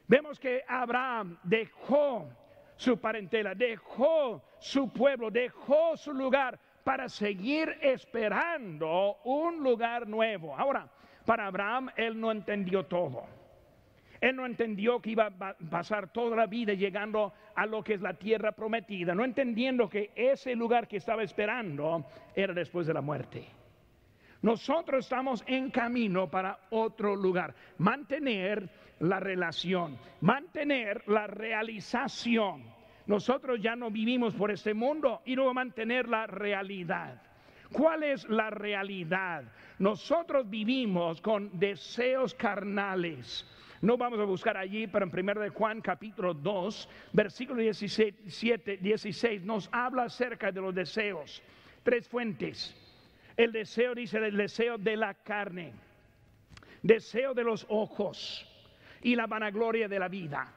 Vemos 0.08 0.40
que 0.40 0.64
Abraham 0.68 1.38
dejó 1.44 2.28
su 2.76 2.98
parentela, 3.00 3.56
dejó 3.56 4.44
su 4.60 4.90
pueblo, 4.92 5.32
dejó 5.32 5.96
su 5.98 6.14
lugar 6.14 6.60
para 6.84 7.10
seguir 7.10 7.78
esperando 7.82 9.18
un 9.24 9.64
lugar 9.64 10.08
nuevo. 10.08 10.56
Ahora, 10.56 10.90
para 11.26 11.48
Abraham 11.48 11.90
él 11.96 12.20
no 12.20 12.32
entendió 12.32 12.86
todo. 12.86 13.26
Él 14.22 14.36
no 14.36 14.46
entendió 14.46 15.02
que 15.02 15.12
iba 15.12 15.26
a 15.28 15.54
pasar 15.70 16.12
toda 16.12 16.36
la 16.36 16.46
vida 16.48 16.74
llegando 16.74 17.34
a 17.54 17.66
lo 17.66 17.84
que 17.84 17.96
es 17.96 18.02
la 18.02 18.14
tierra 18.14 18.54
prometida, 18.54 19.14
no 19.14 19.24
entendiendo 19.24 19.90
que 19.90 20.12
ese 20.16 20.56
lugar 20.56 20.88
que 20.88 20.98
estaba 20.98 21.24
esperando 21.24 22.06
era 22.36 22.54
después 22.54 22.88
de 22.88 22.94
la 22.94 23.02
muerte. 23.02 23.46
Nosotros 24.42 25.06
estamos 25.06 25.44
en 25.48 25.72
camino 25.72 26.30
para 26.30 26.60
otro 26.70 27.16
lugar. 27.16 27.56
Mantener 27.80 28.70
la 29.00 29.20
relación, 29.20 29.98
mantener 30.22 31.04
la 31.08 31.28
realización. 31.28 32.64
Nosotros 33.08 33.62
ya 33.62 33.76
no 33.76 33.92
vivimos 33.92 34.34
por 34.34 34.52
este 34.52 34.74
mundo 34.74 35.22
y 35.26 35.36
no 35.36 35.54
mantener 35.54 36.08
la 36.08 36.28
realidad. 36.28 37.22
¿Cuál 37.72 38.04
es 38.04 38.28
la 38.30 38.50
realidad? 38.50 39.44
Nosotros 39.80 40.50
vivimos 40.50 41.22
con 41.22 41.60
deseos 41.60 42.34
carnales 42.34 43.46
no 43.86 43.98
vamos 43.98 44.20
a 44.20 44.24
buscar 44.24 44.58
allí, 44.58 44.88
pero 44.88 45.06
en 45.06 45.12
1 45.14 45.42
de 45.42 45.50
Juan 45.50 45.80
capítulo 45.80 46.34
2, 46.34 46.90
versículo 47.14 47.62
17, 47.62 48.78
16 48.78 49.44
nos 49.44 49.70
habla 49.72 50.06
acerca 50.06 50.52
de 50.52 50.60
los 50.60 50.74
deseos. 50.74 51.44
Tres 51.84 52.08
fuentes. 52.08 52.76
El 53.38 53.52
deseo 53.52 53.94
dice 53.94 54.18
el 54.18 54.38
deseo 54.38 54.80
de 54.80 54.98
la 54.98 55.14
carne, 55.14 55.74
deseo 56.82 57.36
de 57.36 57.44
los 57.44 57.66
ojos 57.70 58.50
y 59.06 59.16
la 59.16 59.28
vanagloria 59.28 59.88
de 59.88 60.00
la 60.00 60.08
vida. 60.08 60.52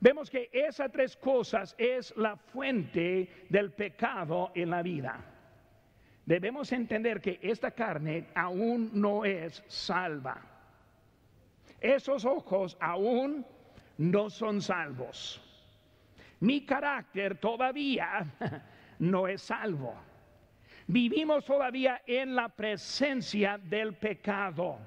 Vemos 0.00 0.28
que 0.28 0.50
esas 0.52 0.90
tres 0.90 1.16
cosas 1.16 1.74
es 1.78 2.14
la 2.16 2.36
fuente 2.36 3.46
del 3.48 3.72
pecado 3.72 4.52
en 4.54 4.70
la 4.70 4.82
vida. 4.82 5.18
Debemos 6.26 6.72
entender 6.72 7.20
que 7.20 7.38
esta 7.42 7.70
carne 7.70 8.26
aún 8.34 8.90
no 8.92 9.24
es 9.24 9.62
salva 9.66 10.54
esos 11.84 12.24
ojos 12.24 12.78
aún 12.80 13.44
no 13.98 14.30
son 14.30 14.62
salvos. 14.62 15.38
Mi 16.40 16.64
carácter 16.64 17.36
todavía 17.36 18.24
no 19.00 19.28
es 19.28 19.42
salvo. 19.42 19.94
Vivimos 20.86 21.44
todavía 21.44 22.00
en 22.06 22.34
la 22.34 22.48
presencia 22.48 23.58
del 23.58 23.94
pecado. 23.96 24.78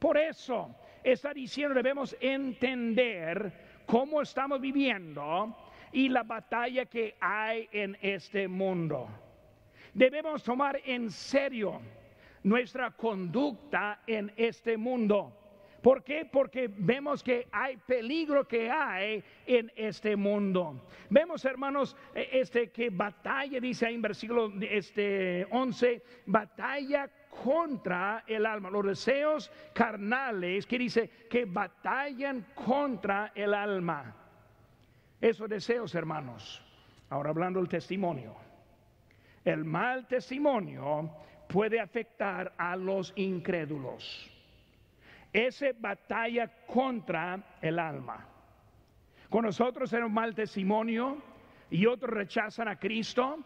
Por 0.00 0.18
eso 0.18 0.74
está 1.04 1.34
diciendo, 1.34 1.74
debemos 1.74 2.16
entender 2.20 3.52
cómo 3.86 4.22
estamos 4.22 4.60
viviendo 4.60 5.56
y 5.92 6.08
la 6.08 6.22
batalla 6.22 6.86
que 6.86 7.14
hay 7.20 7.68
en 7.70 7.96
este 8.00 8.48
mundo. 8.48 9.08
Debemos 9.92 10.42
tomar 10.42 10.80
en 10.84 11.10
serio 11.10 11.80
nuestra 12.42 12.90
conducta 12.90 14.00
en 14.06 14.32
este 14.36 14.76
mundo 14.76 15.44
¿Por 15.84 16.02
qué? 16.02 16.24
Porque 16.24 16.70
vemos 16.74 17.22
que 17.22 17.46
hay 17.52 17.76
peligro 17.76 18.48
que 18.48 18.70
hay 18.70 19.22
en 19.44 19.70
este 19.76 20.16
mundo. 20.16 20.86
Vemos, 21.10 21.44
hermanos, 21.44 21.94
e, 22.14 22.40
este 22.40 22.70
que 22.70 22.88
batalla, 22.88 23.60
dice 23.60 23.84
ahí 23.84 23.94
en 23.94 24.00
versículo 24.00 24.50
este 24.62 25.46
11, 25.50 26.02
batalla 26.24 27.10
contra 27.42 28.24
el 28.26 28.46
alma, 28.46 28.70
los 28.70 28.84
deseos 28.84 29.50
carnales, 29.72 30.66
que 30.66 30.78
dice 30.78 31.08
que 31.30 31.44
batallan 31.44 32.46
contra 32.54 33.32
el 33.34 33.54
alma. 33.54 34.14
Esos 35.20 35.48
deseos, 35.48 35.94
hermanos. 35.94 36.62
Ahora 37.10 37.30
hablando 37.30 37.60
del 37.60 37.68
testimonio. 37.68 38.34
El 39.44 39.64
mal 39.64 40.06
testimonio 40.06 41.10
puede 41.48 41.80
afectar 41.80 42.54
a 42.56 42.76
los 42.76 43.12
incrédulos 43.16 44.30
esa 45.34 45.66
batalla 45.78 46.48
contra 46.64 47.56
el 47.60 47.78
alma. 47.78 48.24
Con 49.28 49.44
nosotros 49.44 49.90
tenemos 49.90 50.12
mal 50.12 50.32
testimonio 50.32 51.20
y 51.70 51.86
otros 51.86 52.12
rechazan 52.12 52.68
a 52.68 52.78
Cristo 52.78 53.38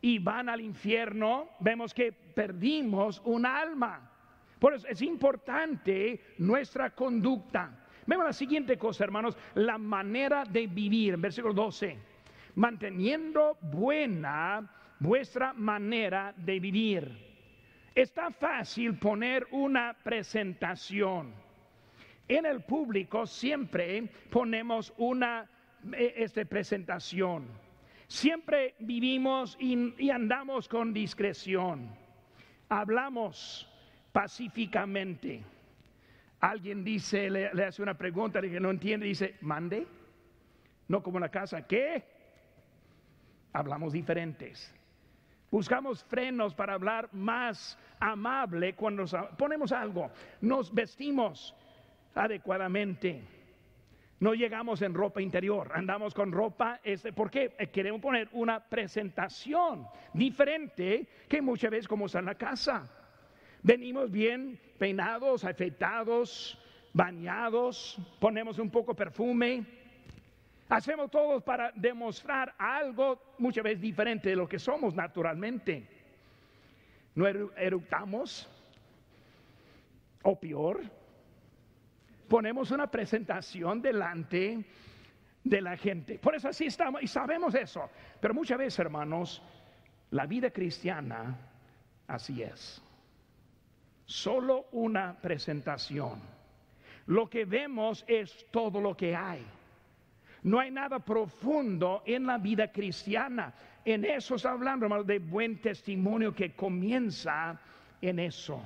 y 0.00 0.18
van 0.18 0.48
al 0.48 0.60
infierno, 0.60 1.50
vemos 1.60 1.92
que 1.92 2.12
perdimos 2.12 3.20
un 3.24 3.46
alma. 3.46 4.10
Por 4.58 4.74
eso 4.74 4.86
es 4.88 5.02
importante 5.02 6.20
nuestra 6.38 6.90
conducta. 6.90 7.84
Vemos 8.06 8.24
la 8.24 8.32
siguiente 8.32 8.78
cosa, 8.78 9.04
hermanos, 9.04 9.36
la 9.54 9.78
manera 9.78 10.44
de 10.44 10.66
vivir, 10.66 11.14
en 11.14 11.20
versículo 11.20 11.54
12, 11.54 11.96
manteniendo 12.54 13.58
buena 13.60 14.68
vuestra 14.98 15.52
manera 15.52 16.32
de 16.36 16.58
vivir. 16.58 17.28
Está 17.94 18.30
fácil 18.30 18.98
poner 18.98 19.46
una 19.50 19.96
presentación. 20.02 21.34
En 22.26 22.46
el 22.46 22.62
público 22.62 23.26
siempre 23.26 24.08
ponemos 24.30 24.92
una 24.98 25.48
eh, 25.92 26.14
este, 26.16 26.46
presentación. 26.46 27.46
Siempre 28.08 28.74
vivimos 28.78 29.56
y, 29.60 30.08
andamos 30.10 30.66
con 30.66 30.94
discreción. 30.94 31.90
Hablamos 32.70 33.68
pacíficamente. 34.12 35.42
Alguien 36.40 36.82
dice, 36.82 37.28
le, 37.28 37.48
hace 37.64 37.82
una 37.82 37.98
pregunta 37.98 38.40
que 38.40 38.60
no 38.60 38.70
entiende, 38.70 39.06
dice, 39.06 39.36
mande. 39.42 39.86
No 40.88 41.02
como 41.02 41.18
en 41.18 41.22
la 41.22 41.30
casa, 41.30 41.66
¿qué? 41.66 42.02
Hablamos 43.52 43.92
diferentes. 43.92 44.74
Buscamos 45.50 46.02
frenos 46.04 46.54
para 46.54 46.74
hablar 46.74 47.10
más 47.12 47.78
amable 48.00 48.74
cuando 48.74 49.04
ponemos 49.36 49.70
algo. 49.70 50.10
Nos 50.40 50.72
vestimos 50.72 51.54
adecuadamente. 52.14 53.37
No 54.20 54.34
llegamos 54.34 54.82
en 54.82 54.94
ropa 54.94 55.22
interior, 55.22 55.70
andamos 55.72 56.12
con 56.12 56.32
ropa, 56.32 56.80
este, 56.82 57.12
porque 57.12 57.50
queremos 57.72 58.00
poner 58.00 58.28
una 58.32 58.58
presentación 58.58 59.86
diferente 60.12 61.06
que 61.28 61.40
muchas 61.40 61.70
veces 61.70 61.86
como 61.86 62.06
está 62.06 62.18
en 62.18 62.24
la 62.24 62.34
casa. 62.34 62.90
Venimos 63.62 64.10
bien 64.10 64.58
peinados, 64.76 65.44
afeitados, 65.44 66.58
bañados, 66.92 67.96
ponemos 68.18 68.58
un 68.58 68.70
poco 68.70 68.94
perfume. 68.94 69.64
Hacemos 70.68 71.10
todo 71.10 71.40
para 71.40 71.70
demostrar 71.76 72.54
algo 72.58 73.34
muchas 73.38 73.62
veces 73.62 73.80
diferente 73.80 74.30
de 74.30 74.36
lo 74.36 74.48
que 74.48 74.58
somos 74.58 74.94
naturalmente. 74.96 75.86
No 77.14 77.26
eructamos, 77.26 78.48
o 80.22 80.38
peor, 80.38 80.82
ponemos 82.28 82.70
una 82.70 82.90
presentación 82.90 83.80
delante 83.80 84.64
de 85.42 85.60
la 85.60 85.76
gente. 85.76 86.18
Por 86.18 86.34
eso 86.34 86.48
así 86.48 86.66
estamos 86.66 87.02
y 87.02 87.06
sabemos 87.06 87.54
eso. 87.54 87.90
Pero 88.20 88.34
muchas 88.34 88.58
veces, 88.58 88.78
hermanos, 88.78 89.42
la 90.10 90.26
vida 90.26 90.50
cristiana 90.50 91.36
así 92.06 92.42
es. 92.42 92.82
Solo 94.04 94.66
una 94.72 95.18
presentación. 95.20 96.20
Lo 97.06 97.28
que 97.28 97.44
vemos 97.44 98.04
es 98.06 98.46
todo 98.50 98.80
lo 98.80 98.96
que 98.96 99.16
hay. 99.16 99.44
No 100.42 100.60
hay 100.60 100.70
nada 100.70 100.98
profundo 100.98 102.02
en 102.06 102.26
la 102.26 102.38
vida 102.38 102.70
cristiana. 102.70 103.54
En 103.84 104.04
eso 104.04 104.36
está 104.36 104.52
hablando, 104.52 105.02
de 105.02 105.18
buen 105.18 105.60
testimonio 105.60 106.34
que 106.34 106.54
comienza 106.54 107.58
en 108.00 108.18
eso 108.18 108.62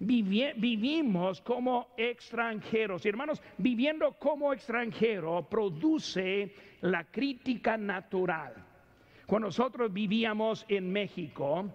vivimos 0.00 1.40
como 1.40 1.88
extranjeros. 1.96 3.04
Y 3.04 3.08
hermanos, 3.08 3.42
viviendo 3.58 4.12
como 4.18 4.52
extranjero 4.52 5.48
produce 5.48 6.54
la 6.80 7.04
crítica 7.04 7.76
natural. 7.76 8.54
Cuando 9.26 9.48
nosotros 9.48 9.92
vivíamos 9.92 10.66
en 10.68 10.92
México, 10.92 11.70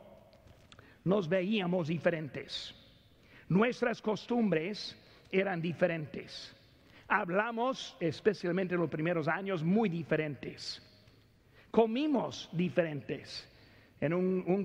nos 1.03 1.27
veíamos 1.27 1.87
diferentes. 1.87 2.75
Nuestras 3.47 4.01
costumbres 4.01 4.95
eran 5.31 5.61
diferentes. 5.61 6.55
Hablamos, 7.07 7.97
especialmente 7.99 8.75
en 8.75 8.81
los 8.81 8.89
primeros 8.89 9.27
años, 9.27 9.63
muy 9.63 9.89
diferentes. 9.89 10.85
Comimos 11.71 12.49
diferentes. 12.51 13.47
En 13.99 14.13
un, 14.13 14.43
un 14.45 14.63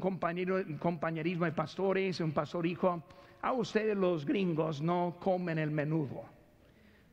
compañerismo 0.78 1.46
de 1.46 1.52
pastores, 1.52 2.20
un 2.20 2.32
pastor 2.32 2.64
dijo, 2.64 3.02
a 3.44 3.52
ustedes 3.52 3.94
los 3.96 4.24
gringos 4.24 4.80
no 4.80 5.16
comen 5.20 5.58
el 5.58 5.70
menudo. 5.70 6.24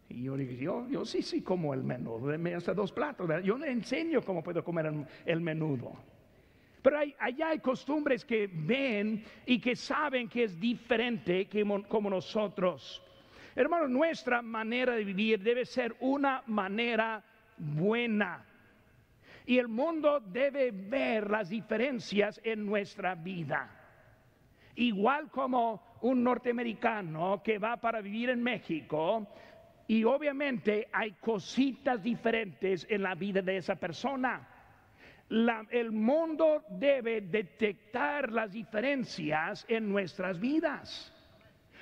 Y 0.07 0.23
yo 0.23 0.37
digo, 0.37 0.87
yo, 0.89 1.05
sí, 1.05 1.21
sí 1.21 1.41
como 1.41 1.73
el 1.73 1.83
menudo, 1.83 2.37
me 2.37 2.55
hace 2.55 2.73
dos 2.73 2.91
platos, 2.91 3.29
yo 3.43 3.57
le 3.57 3.69
enseño 3.71 4.21
cómo 4.21 4.41
puedo 4.41 4.63
comer 4.63 4.93
el, 5.25 5.41
menudo. 5.41 5.93
Pero 6.81 6.97
hay, 6.97 7.13
allá 7.19 7.49
hay 7.49 7.59
costumbres 7.59 8.23
que 8.25 8.49
ven 8.51 9.23
y 9.45 9.59
que 9.59 9.75
saben 9.75 10.27
que 10.27 10.45
es 10.45 10.59
diferente 10.59 11.47
que 11.47 11.65
como 11.87 12.09
nosotros. 12.09 13.01
Hermano, 13.53 13.87
nuestra 13.87 14.41
manera 14.41 14.95
de 14.95 15.03
vivir 15.03 15.41
debe 15.41 15.65
ser 15.65 15.95
una 15.99 16.43
manera 16.47 17.23
buena. 17.57 18.45
Y 19.45 19.57
el 19.57 19.67
mundo 19.67 20.21
debe 20.21 20.71
ver 20.71 21.29
las 21.29 21.49
diferencias 21.49 22.39
en 22.43 22.65
nuestra 22.65 23.15
vida. 23.15 23.80
Igual 24.75 25.29
como 25.29 25.97
un 26.01 26.23
norteamericano 26.23 27.41
que 27.43 27.57
va 27.57 27.77
para 27.77 28.01
vivir 28.01 28.29
en 28.29 28.41
México 28.41 29.27
y 29.87 30.03
obviamente 30.05 30.87
hay 30.91 31.11
cositas 31.13 32.01
diferentes 32.01 32.87
en 32.89 33.03
la 33.03 33.13
vida 33.13 33.41
de 33.41 33.57
esa 33.57 33.75
persona. 33.75 34.47
el 35.69 35.91
mundo 35.91 36.63
debe 36.69 37.21
detectar 37.21 38.31
las 38.31 38.51
diferencias 38.51 39.65
en 39.67 39.89
nuestras 39.89 40.39
vidas. 40.39 41.13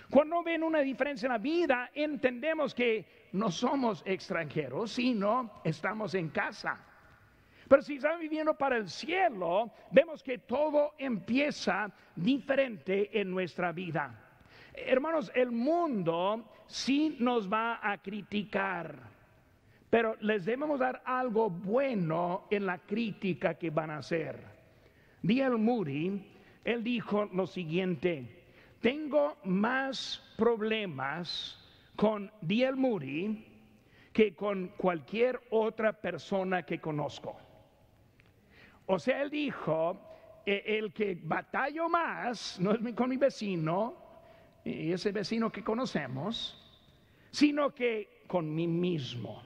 Cuando 0.10 0.41
ven 0.41 0.63
una 0.63 0.80
diferencia 0.80 1.28
en 1.28 1.34
la 1.34 1.38
vida, 1.38 1.91
entendemos 1.93 2.73
que 2.73 3.30
no 3.34 3.52
somos 3.52 4.02
extranjeros, 4.08 4.91
sino 4.93 5.62
estamos 5.63 6.15
en 6.15 6.30
casa. 6.30 6.88
Pero 7.69 7.84
si 7.84 7.97
estamos 7.97 8.19
viviendo 8.19 8.55
para 8.55 8.77
el 8.77 8.89
cielo, 8.89 9.71
vemos 9.91 10.23
que 10.23 10.39
todo 10.39 10.95
empieza 10.97 11.91
diferente 12.15 13.21
en 13.21 13.29
nuestra 13.29 13.71
vida. 13.71 14.12
Hermanos, 14.73 15.32
el 15.36 15.51
mundo 15.51 16.49
sí 16.65 17.15
nos 17.19 17.47
va 17.47 17.79
a 17.84 17.99
criticar, 17.99 18.95
pero 19.88 20.15
les 20.21 20.45
debemos 20.45 20.79
dar 20.79 21.03
algo 21.05 21.51
bueno 21.51 22.47
en 22.49 22.65
la 22.65 22.79
crítica 22.79 23.53
que 23.53 23.69
van 23.69 23.91
a 23.91 23.97
hacer. 23.97 24.43
D.L. 25.21 25.58
Moody, 25.58 26.25
él 26.63 26.84
dijo 26.84 27.29
lo 27.32 27.45
siguiente, 27.45 28.45
tengo 28.82 29.38
más 29.43 30.23
problemas 30.38 31.55
con 31.95 32.32
D.L. 32.41 32.77
Moody 32.77 33.45
que 34.12 34.34
con 34.34 34.69
cualquier 34.69 35.39
otra 35.51 35.93
persona 35.93 36.63
que 36.63 36.82
conozco. 36.82 37.38
O 38.91 38.97
sea, 38.97 39.21
él 39.21 39.30
dijo, 39.30 40.41
e, 40.43 40.63
el 40.65 40.91
que 40.91 41.15
batallo 41.21 41.88
más 41.88 42.60
no 42.60 42.71
es 42.71 42.80
con 42.95 43.08
mi 43.08 43.17
vecino, 43.17 43.95
y 44.65 44.91
ese 44.91 45.12
vecino 45.12 45.52
que 45.52 45.63
conocemos, 45.63 46.58
sino 47.30 47.73
que 47.75 48.23
con 48.25 48.54
mí 48.54 48.67
mismo. 48.67 49.43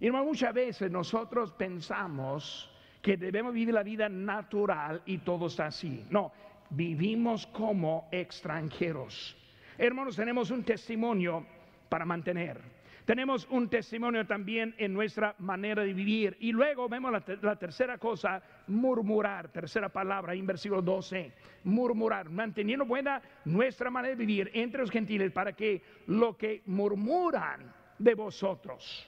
Y 0.00 0.10
muchas 0.10 0.54
veces 0.54 0.90
nosotros 0.90 1.52
pensamos 1.52 2.70
que 3.02 3.18
debemos 3.18 3.52
vivir 3.52 3.74
la 3.74 3.82
vida 3.82 4.08
natural 4.08 5.02
y 5.04 5.18
todo 5.18 5.48
está 5.48 5.66
así. 5.66 6.06
No, 6.08 6.32
vivimos 6.70 7.46
como 7.48 8.08
extranjeros. 8.10 9.36
Hermanos, 9.76 10.16
tenemos 10.16 10.50
un 10.50 10.64
testimonio 10.64 11.46
para 11.90 12.06
mantener. 12.06 12.62
Tenemos 13.04 13.46
un 13.50 13.68
testimonio 13.68 14.26
también 14.26 14.74
en 14.78 14.94
nuestra 14.94 15.34
manera 15.38 15.82
de 15.82 15.92
vivir. 15.92 16.36
Y 16.40 16.52
luego 16.52 16.88
vemos 16.88 17.12
la, 17.12 17.56
tercera 17.56 17.98
cosa, 17.98 18.42
murmurar, 18.66 19.48
tercera 19.48 19.90
palabra 19.90 20.32
en 20.32 20.46
versículo 20.46 20.80
12, 20.80 21.32
murmurar, 21.64 22.30
manteniendo 22.30 22.86
buena 22.86 23.20
nuestra 23.44 23.90
manera 23.90 24.14
de 24.14 24.24
vivir 24.24 24.50
entre 24.54 24.80
los 24.80 24.90
gentiles 24.90 25.32
para 25.32 25.52
que 25.52 25.82
lo 26.06 26.36
que 26.38 26.62
murmuran 26.64 27.70
de 27.98 28.14
vosotros. 28.14 29.06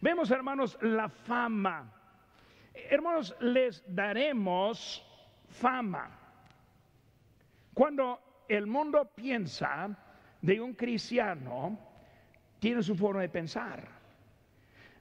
Vemos, 0.00 0.30
hermanos, 0.30 0.78
la 0.80 1.10
fama. 1.10 1.92
Hermanos, 2.72 3.36
les 3.40 3.84
daremos 3.86 5.04
fama. 5.50 6.18
Cuando 7.74 8.44
el 8.48 8.66
mundo 8.66 9.10
piensa 9.14 9.96
de 10.40 10.60
un 10.60 10.74
cristiano, 10.74 11.93
tiene 12.64 12.82
su 12.82 12.96
forma 12.96 13.20
de 13.20 13.28
pensar. 13.28 13.86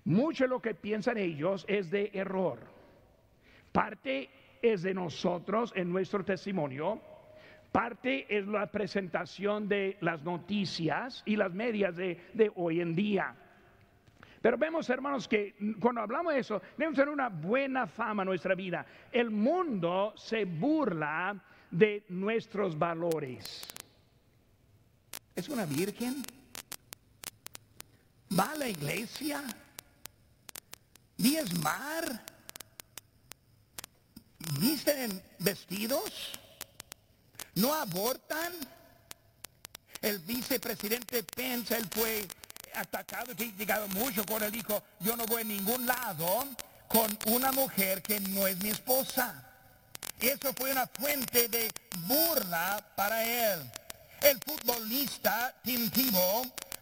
Mucho 0.04 0.44
de 0.44 0.50
lo 0.50 0.62
que 0.62 0.76
piensan 0.76 1.18
ellos 1.18 1.64
es 1.70 1.90
de 1.90 2.12
error. 2.14 2.60
Parte 3.72 4.30
es 4.62 4.82
de 4.82 4.94
nosotros 4.94 5.72
en 5.74 5.90
nuestro 5.90 6.26
testimonio. 6.26 7.00
Parte 7.72 8.26
es 8.28 8.46
la 8.48 8.70
presentación 8.70 9.70
de 9.70 9.96
las 10.02 10.24
noticias 10.24 11.24
y 11.26 11.38
las 11.38 11.54
medias 11.54 11.96
de, 11.96 12.20
de 12.34 12.52
hoy 12.54 12.82
en 12.82 12.96
día. 12.96 13.34
Pero 14.42 14.58
vemos, 14.58 14.90
hermanos, 14.90 15.26
que 15.26 15.56
cuando 15.80 16.02
hablamos 16.02 16.34
de 16.34 16.42
eso, 16.42 16.62
debemos 16.78 16.98
tener 16.98 17.14
una 17.14 17.30
buena 17.30 17.88
fama 17.88 18.24
en 18.24 18.28
nuestra 18.28 18.56
vida. 18.56 18.86
El 19.10 19.32
mundo 19.32 20.12
se 20.18 20.44
burla 20.44 21.42
de 21.72 22.04
nuestros 22.10 22.78
valores. 22.78 23.74
¿Es 25.34 25.48
una 25.48 25.66
virgen? 25.66 26.26
¿Va 28.38 28.52
a 28.52 28.56
la 28.56 28.68
iglesia? 28.68 29.44
¿Diezmar? 31.18 32.24
¿Visten 34.60 35.22
vestidos? 35.40 36.12
¿No 37.56 37.74
abortan? 37.74 38.54
El 40.02 40.20
vicepresidente 40.20 41.24
Pence, 41.24 41.78
él 41.78 41.88
fue 41.92 42.28
atacado 42.76 43.32
y 43.32 43.36
criticado 43.36 43.88
mucho 43.90 44.26
con 44.26 44.42
él 44.44 44.52
dijo, 44.52 44.84
yo 45.00 45.16
no 45.16 45.26
voy 45.26 45.42
a 45.42 45.46
ningún 45.46 45.86
lado 45.86 46.48
con 46.88 47.18
una 47.28 47.52
mujer 47.52 48.02
que 48.02 48.20
no 48.20 48.48
es 48.48 48.58
mi 48.58 48.70
esposa. 48.70 49.50
Eso 50.20 50.54
fue 50.54 50.72
una 50.72 50.88
fuente 50.88 51.48
de 51.48 51.72
burla 52.08 52.84
para 52.96 53.24
él. 53.24 53.72
El 54.22 54.40
futbolista 54.40 55.54
Tim 55.64 55.90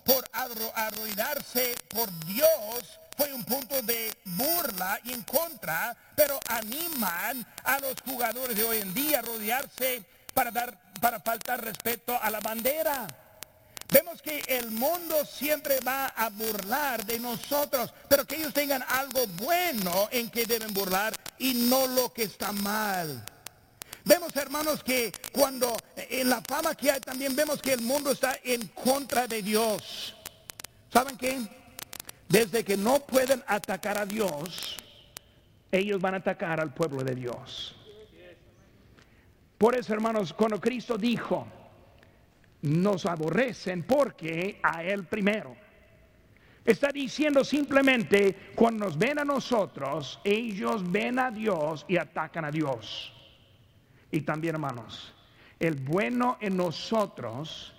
por 0.04 0.24
arruinarse 0.34 1.76
por 1.90 2.10
Dios, 2.26 3.00
fue 3.18 3.34
un 3.34 3.44
punto 3.44 3.82
de 3.84 4.12
burla 4.26 5.00
y 5.04 5.14
en 5.14 5.22
contra, 5.24 5.96
pero 6.16 6.40
animan 6.48 7.46
a 7.64 7.80
los 7.80 7.96
jugadores 8.06 8.56
de 8.56 8.64
hoy 8.64 8.78
en 8.78 8.94
día 8.94 9.20
a 9.20 9.22
rodearse 9.22 10.04
para, 10.34 10.52
dar, 10.52 10.76
para 11.00 11.20
faltar 11.20 11.64
respeto 11.64 12.18
a 12.22 12.30
la 12.32 12.40
bandera. 12.40 13.08
Vemos 13.92 14.22
que 14.22 14.42
el 14.48 14.72
mundo 14.72 15.26
siempre 15.26 15.80
va 15.82 16.08
a 16.08 16.30
burlar 16.30 17.06
de 17.06 17.20
nosotros, 17.20 17.94
pero 18.08 18.26
que 18.26 18.38
ellos 18.38 18.54
tengan 18.54 18.84
algo 18.88 19.28
bueno 19.36 20.08
en 20.12 20.30
que 20.30 20.46
deben 20.46 20.74
burlar 20.74 21.14
y 21.38 21.54
no 21.54 21.88
lo 21.88 22.14
que 22.14 22.24
está 22.24 22.54
mal. 22.54 23.22
Vemos, 24.04 24.36
hermanos, 24.36 24.84
que 24.84 25.12
cuando 25.32 25.78
en 25.96 26.30
la 26.30 26.42
fama 26.42 26.76
que 26.76 26.92
hay 26.92 27.00
también 27.00 27.36
vemos 27.36 27.62
que 27.62 27.74
el 27.74 27.82
mundo 27.82 28.12
está 28.12 28.38
en 28.44 28.68
contra 28.70 29.28
de 29.28 29.42
Dios. 29.42 30.16
¿Saben 30.92 31.18
qué? 31.18 31.40
Desde 32.28 32.64
que 32.64 32.78
no 32.78 33.00
pueden 33.00 33.44
atacar 33.48 33.98
a 33.98 34.06
Dios, 34.06 34.78
ellos 35.72 36.02
van 36.02 36.16
a 36.16 36.18
atacar 36.18 36.60
al 36.60 36.74
pueblo 36.74 37.04
de 37.04 37.16
Dios. 37.16 37.76
Por 39.58 39.76
eso, 39.76 39.94
hermanos, 39.94 40.34
cuando 40.34 40.60
Cristo 40.60 40.98
dijo, 40.98 41.46
nos 42.64 43.06
aborrecen 43.06 43.84
porque 43.84 44.60
a 44.64 44.84
Él 44.84 45.06
primero. 45.06 45.56
Está 46.66 46.90
diciendo 46.92 47.44
simplemente, 47.44 48.52
cuando 48.56 48.86
nos 48.86 48.98
ven 48.98 49.20
a 49.20 49.26
nosotros, 49.26 50.20
ellos 50.24 50.90
ven 50.92 51.20
a 51.20 51.32
Dios 51.32 51.86
y 51.88 51.98
atacan 51.98 52.46
a 52.46 52.52
Dios. 52.52 53.14
Y 54.12 54.22
también, 54.22 54.56
hermanos, 54.56 55.14
el 55.60 55.76
bueno 55.76 56.38
en 56.42 56.58
nosotros 56.58 57.74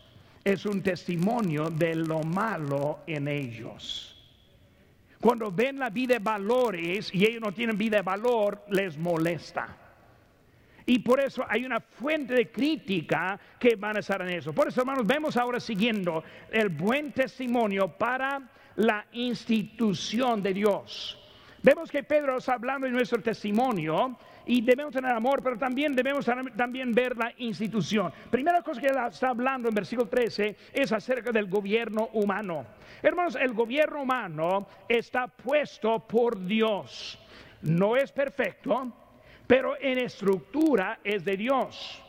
es 0.44 0.66
un 0.66 0.82
testimonio 0.82 1.70
de 1.70 1.94
lo 1.94 2.22
malo 2.22 3.00
en 3.06 3.28
ellos. 3.28 4.08
Cuando 5.20 5.52
ven 5.52 5.78
la 5.78 5.90
vida 5.90 6.14
de 6.14 6.20
valores 6.20 7.14
y 7.14 7.24
ellos 7.24 7.40
no 7.40 7.52
tienen 7.52 7.78
vida 7.78 7.98
de 7.98 8.02
valor, 8.02 8.64
les 8.70 8.98
molesta. 8.98 9.76
Y 10.84 10.98
por 10.98 11.20
eso 11.20 11.44
hay 11.48 11.64
una 11.64 11.80
fuente 11.80 12.34
de 12.34 12.50
crítica 12.50 13.38
que 13.58 13.76
van 13.76 13.96
a 13.96 14.00
estar 14.00 14.20
en 14.22 14.30
eso. 14.30 14.52
Por 14.52 14.66
eso, 14.66 14.80
hermanos, 14.80 15.06
vemos 15.06 15.36
ahora 15.36 15.60
siguiendo 15.60 16.24
el 16.50 16.70
buen 16.70 17.12
testimonio 17.12 17.88
para 17.88 18.42
la 18.76 19.06
institución 19.12 20.42
de 20.42 20.54
Dios. 20.54 21.18
Vemos 21.62 21.90
que 21.90 22.02
Pedro 22.02 22.38
está 22.38 22.54
hablando 22.54 22.86
de 22.86 22.92
nuestro 22.92 23.22
testimonio 23.22 24.18
y 24.46 24.60
debemos 24.60 24.92
tener 24.92 25.12
amor, 25.12 25.42
pero 25.42 25.56
también 25.56 25.94
debemos 25.94 26.26
también 26.56 26.92
ver 26.92 27.16
la 27.16 27.32
institución. 27.38 28.12
Primera 28.30 28.62
cosa 28.62 28.80
que 28.80 28.86
está 28.86 29.28
hablando 29.28 29.68
en 29.68 29.74
versículo 29.74 30.08
13 30.08 30.56
es 30.72 30.92
acerca 30.92 31.30
del 31.32 31.46
gobierno 31.46 32.08
humano. 32.12 32.66
Hermanos, 33.02 33.36
el 33.40 33.52
gobierno 33.52 34.02
humano 34.02 34.66
está 34.88 35.26
puesto 35.26 36.00
por 36.00 36.44
Dios. 36.44 37.18
No 37.62 37.96
es 37.96 38.10
perfecto, 38.10 38.92
pero 39.46 39.74
en 39.80 39.98
estructura 39.98 40.98
es 41.04 41.24
de 41.24 41.36
Dios. 41.36 42.02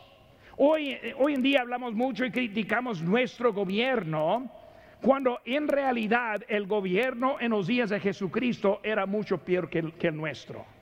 Hoy, 0.57 0.97
hoy 1.17 1.33
en 1.33 1.41
día 1.41 1.61
hablamos 1.61 1.93
mucho 1.93 2.25
y 2.25 2.31
criticamos 2.31 3.01
nuestro 3.01 3.53
gobierno, 3.53 4.51
cuando 5.01 5.39
en 5.45 5.67
realidad 5.67 6.43
el 6.47 6.67
gobierno 6.67 7.37
en 7.39 7.51
los 7.51 7.67
días 7.67 7.89
de 7.89 7.99
Jesucristo 7.99 8.79
era 8.83 9.05
mucho 9.05 9.39
peor 9.39 9.69
que 9.69 9.79
el, 9.79 9.93
que 9.93 10.07
el 10.07 10.15
nuestro. 10.15 10.72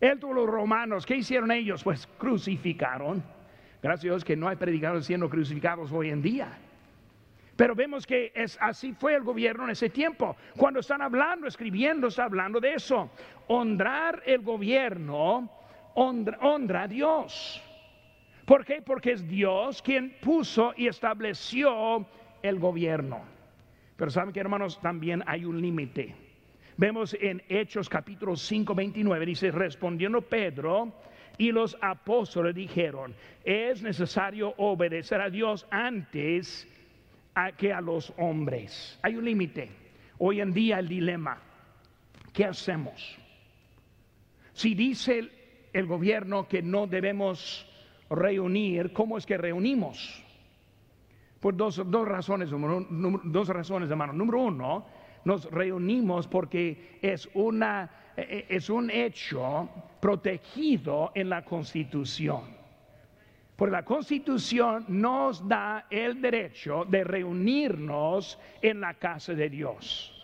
Él 0.00 0.18
tuvo 0.18 0.32
los 0.32 0.46
romanos, 0.46 1.04
¿qué 1.04 1.16
hicieron 1.16 1.50
ellos? 1.50 1.84
Pues 1.84 2.06
crucificaron. 2.18 3.22
Gracias 3.82 4.04
a 4.04 4.08
Dios 4.14 4.24
que 4.24 4.36
no 4.36 4.48
hay 4.48 4.56
predicadores 4.56 5.06
siendo 5.06 5.28
crucificados 5.28 5.92
hoy 5.92 6.10
en 6.10 6.22
día. 6.22 6.58
Pero 7.56 7.74
vemos 7.74 8.06
que 8.06 8.32
es, 8.34 8.56
así 8.60 8.94
fue 8.94 9.14
el 9.14 9.22
gobierno 9.22 9.64
en 9.64 9.70
ese 9.70 9.90
tiempo. 9.90 10.34
Cuando 10.56 10.80
están 10.80 11.02
hablando, 11.02 11.46
escribiendo, 11.46 12.08
está 12.08 12.24
hablando 12.24 12.58
de 12.58 12.72
eso. 12.72 13.10
Honrar 13.48 14.22
el 14.24 14.40
gobierno, 14.40 15.50
honra, 15.94 16.82
a 16.84 16.88
Dios. 16.88 17.62
¿Por 18.46 18.64
qué? 18.64 18.80
Porque 18.80 19.12
es 19.12 19.28
Dios 19.28 19.82
quien 19.82 20.16
puso 20.22 20.72
y 20.76 20.86
estableció 20.86 22.06
el 22.42 22.58
gobierno. 22.58 23.20
Pero 23.96 24.10
saben 24.10 24.32
que 24.32 24.40
hermanos, 24.40 24.80
también 24.80 25.22
hay 25.26 25.44
un 25.44 25.60
límite. 25.60 26.29
Vemos 26.80 27.14
en 27.20 27.42
Hechos 27.46 27.90
capítulo 27.90 28.34
5, 28.34 28.74
29, 28.74 29.26
dice, 29.26 29.50
respondiendo 29.50 30.22
Pedro, 30.22 30.90
y 31.36 31.52
los 31.52 31.76
apóstoles 31.82 32.54
dijeron, 32.54 33.14
es 33.44 33.82
necesario 33.82 34.54
obedecer 34.56 35.20
a 35.20 35.28
Dios 35.28 35.66
antes 35.70 36.66
que 37.58 37.74
a 37.74 37.82
los 37.82 38.14
hombres. 38.16 38.98
Hay 39.02 39.14
un 39.16 39.26
límite. 39.26 39.68
Hoy 40.16 40.40
en 40.40 40.54
día 40.54 40.78
el 40.78 40.88
dilema, 40.88 41.42
¿qué 42.32 42.46
hacemos? 42.46 43.18
Si 44.54 44.74
dice 44.74 45.28
el, 45.74 45.86
gobierno 45.86 46.48
que 46.48 46.62
no 46.62 46.86
debemos 46.86 47.66
reunir, 48.08 48.94
¿cómo 48.94 49.18
es 49.18 49.26
que 49.26 49.36
reunimos? 49.36 50.24
Por 51.40 51.54
dos, 51.54 51.82
dos 51.90 52.08
razones, 52.08 52.48
dos 52.48 53.48
razones, 53.48 53.90
hermano. 53.90 54.14
Número 54.14 54.40
uno, 54.40 54.86
nos 55.24 55.50
reunimos 55.50 56.26
porque 56.26 56.98
es, 57.02 57.28
una, 57.34 57.90
e, 58.16 58.46
e, 58.48 58.56
es 58.56 58.70
un 58.70 58.90
hecho 58.90 59.68
protegido 60.00 61.12
en 61.14 61.28
la 61.28 61.44
Constitución. 61.44 62.60
Porque 63.56 63.72
la 63.72 63.84
constitución 63.84 64.86
nos 64.88 65.46
da 65.46 65.84
el 65.90 66.22
derecho 66.22 66.86
de 66.86 67.04
reunirnos 67.04 68.38
en 68.62 68.80
la 68.80 68.94
casa 68.94 69.34
de 69.34 69.50
Dios. 69.50 70.16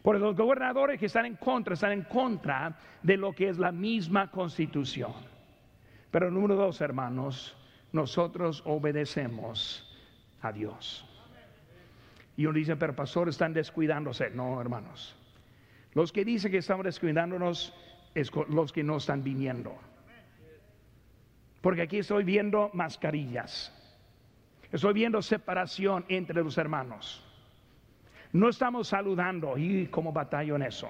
Por 0.00 0.18
los 0.18 0.34
gobernadores 0.34 0.98
que 0.98 1.04
están 1.04 1.26
en 1.26 1.36
contra, 1.36 1.74
están 1.74 1.92
en 1.92 2.04
contra 2.04 2.78
de 3.02 3.18
lo 3.18 3.34
que 3.34 3.50
es 3.50 3.58
la 3.58 3.72
misma 3.72 4.30
constitución. 4.30 5.12
Pero 6.10 6.30
número 6.30 6.54
dos, 6.54 6.80
hermanos, 6.80 7.54
nosotros 7.92 8.62
obedecemos 8.64 9.86
a 10.40 10.50
Dios. 10.50 11.07
Y 12.38 12.46
uno 12.46 12.56
dice, 12.56 12.76
pero 12.76 12.94
pastor, 12.94 13.28
están 13.28 13.52
descuidándose. 13.52 14.30
No, 14.30 14.60
hermanos. 14.60 15.16
Los 15.92 16.12
que 16.12 16.24
dicen 16.24 16.52
que 16.52 16.58
estamos 16.58 16.84
descuidándonos 16.84 17.74
es 18.14 18.30
los 18.48 18.72
que 18.72 18.84
no 18.84 18.98
están 18.98 19.24
viniendo. 19.24 19.76
Porque 21.60 21.82
aquí 21.82 21.98
estoy 21.98 22.22
viendo 22.22 22.70
mascarillas. 22.74 23.74
Estoy 24.70 24.94
viendo 24.94 25.20
separación 25.20 26.04
entre 26.08 26.40
los 26.44 26.56
hermanos. 26.58 27.26
No 28.32 28.50
estamos 28.50 28.86
saludando 28.86 29.58
y 29.58 29.88
como 29.88 30.12
batallo 30.12 30.54
en 30.54 30.62
eso. 30.62 30.88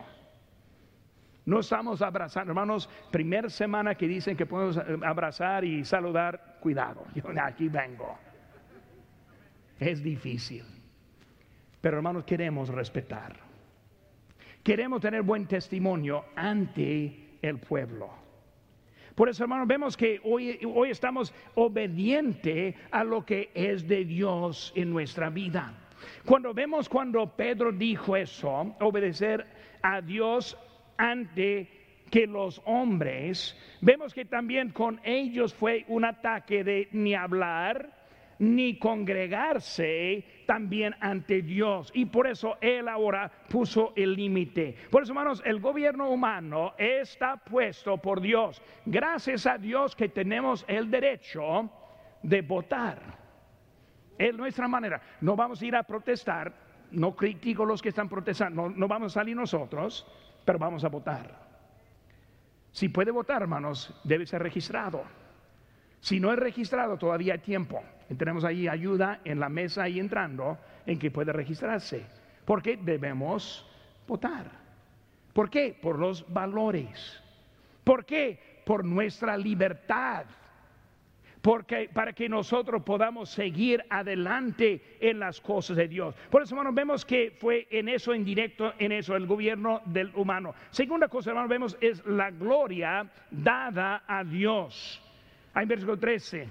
No 1.46 1.60
estamos 1.60 2.02
abrazando, 2.02 2.50
hermanos. 2.50 2.90
Primera 3.10 3.48
semana 3.48 3.94
que 3.94 4.06
dicen 4.06 4.36
que 4.36 4.44
podemos 4.44 4.76
abrazar 5.02 5.64
y 5.64 5.82
saludar, 5.82 6.58
cuidado. 6.60 7.06
Yo 7.14 7.24
aquí 7.42 7.70
vengo. 7.70 8.18
Es 9.80 10.02
difícil. 10.02 10.77
Pero 11.80 11.96
hermanos, 11.96 12.24
queremos 12.24 12.68
respetar. 12.68 13.36
Queremos 14.62 15.00
tener 15.00 15.22
buen 15.22 15.46
testimonio 15.46 16.24
ante 16.34 17.38
el 17.40 17.58
pueblo. 17.58 18.10
Por 19.14 19.28
eso, 19.28 19.42
hermanos, 19.42 19.66
vemos 19.66 19.96
que 19.96 20.20
hoy, 20.24 20.60
hoy 20.64 20.90
estamos 20.90 21.34
obedientes 21.54 22.74
a 22.90 23.02
lo 23.02 23.24
que 23.24 23.50
es 23.54 23.88
de 23.88 24.04
Dios 24.04 24.72
en 24.76 24.90
nuestra 24.90 25.30
vida. 25.30 25.74
Cuando 26.24 26.54
vemos 26.54 26.88
cuando 26.88 27.34
Pedro 27.34 27.72
dijo 27.72 28.14
eso, 28.16 28.76
obedecer 28.80 29.44
a 29.82 30.00
Dios 30.00 30.56
ante 30.96 31.68
que 32.10 32.26
los 32.26 32.62
hombres, 32.64 33.56
vemos 33.80 34.14
que 34.14 34.24
también 34.24 34.70
con 34.70 35.00
ellos 35.04 35.52
fue 35.54 35.84
un 35.88 36.04
ataque 36.04 36.64
de 36.64 36.88
ni 36.92 37.14
hablar, 37.14 37.97
ni 38.38 38.78
congregarse 38.78 40.24
también 40.46 40.94
ante 41.00 41.42
Dios. 41.42 41.90
Y 41.94 42.06
por 42.06 42.26
eso 42.26 42.56
Él 42.60 42.88
ahora 42.88 43.30
puso 43.48 43.92
el 43.96 44.14
límite. 44.14 44.76
Por 44.90 45.02
eso, 45.02 45.12
hermanos, 45.12 45.42
el 45.44 45.60
gobierno 45.60 46.10
humano 46.10 46.74
está 46.78 47.36
puesto 47.36 47.98
por 47.98 48.20
Dios. 48.20 48.62
Gracias 48.86 49.46
a 49.46 49.58
Dios 49.58 49.94
que 49.94 50.08
tenemos 50.08 50.64
el 50.68 50.90
derecho 50.90 51.70
de 52.22 52.42
votar. 52.42 53.18
Es 54.16 54.34
nuestra 54.34 54.66
manera. 54.66 55.00
No 55.20 55.36
vamos 55.36 55.62
a 55.62 55.66
ir 55.66 55.76
a 55.76 55.82
protestar. 55.82 56.52
No 56.90 57.14
critico 57.14 57.64
los 57.64 57.82
que 57.82 57.90
están 57.90 58.08
protestando. 58.08 58.68
No, 58.68 58.88
vamos 58.88 59.12
a 59.12 59.20
salir 59.20 59.36
nosotros, 59.36 60.06
pero 60.44 60.58
vamos 60.58 60.84
a 60.84 60.88
votar. 60.88 61.46
Si 62.72 62.88
puede 62.88 63.10
votar, 63.10 63.42
hermanos, 63.42 63.94
debe 64.04 64.26
ser 64.26 64.42
registrado. 64.42 65.04
Si 66.00 66.20
no 66.20 66.32
es 66.32 66.38
registrado, 66.38 66.96
todavía 66.96 67.34
hay 67.34 67.40
tiempo. 67.40 67.82
tenemos 68.16 68.44
ahí 68.44 68.68
ayuda 68.68 69.20
en 69.24 69.40
la 69.40 69.48
mesa 69.48 69.82
ahí 69.84 69.98
entrando 69.98 70.58
en 70.86 70.98
que 70.98 71.10
puede 71.10 71.32
registrarse. 71.32 72.06
Porque 72.44 72.76
debemos 72.76 73.66
votar. 74.06 74.50
¿Por 75.32 75.50
qué? 75.50 75.76
Por 75.80 75.98
los 75.98 76.30
valores. 76.32 77.22
¿Por 77.84 78.04
qué? 78.04 78.62
Por 78.64 78.84
nuestra 78.84 79.36
libertad 79.36 80.24
porque 81.40 81.88
para 81.92 82.12
que 82.12 82.28
nosotros 82.28 82.82
podamos 82.82 83.30
seguir 83.30 83.84
adelante 83.88 84.98
en 85.00 85.18
las 85.18 85.40
cosas 85.40 85.76
de 85.76 85.88
Dios. 85.88 86.14
Por 86.30 86.42
eso, 86.42 86.54
hermanos, 86.54 86.74
vemos 86.74 87.04
que 87.04 87.30
fue 87.38 87.66
en 87.70 87.88
eso, 87.88 88.12
en 88.12 88.24
directo, 88.24 88.72
en 88.78 88.92
eso, 88.92 89.16
el 89.16 89.26
gobierno 89.26 89.80
del 89.86 90.10
humano. 90.14 90.54
Segunda 90.70 91.08
cosa, 91.08 91.30
hermanos, 91.30 91.48
vemos 91.48 91.78
es 91.80 92.04
la 92.06 92.30
gloria 92.30 93.08
dada 93.30 94.02
a 94.06 94.24
Dios. 94.24 95.02
Hay 95.54 95.62
en 95.62 95.68
versículo 95.68 95.98
13. 95.98 96.48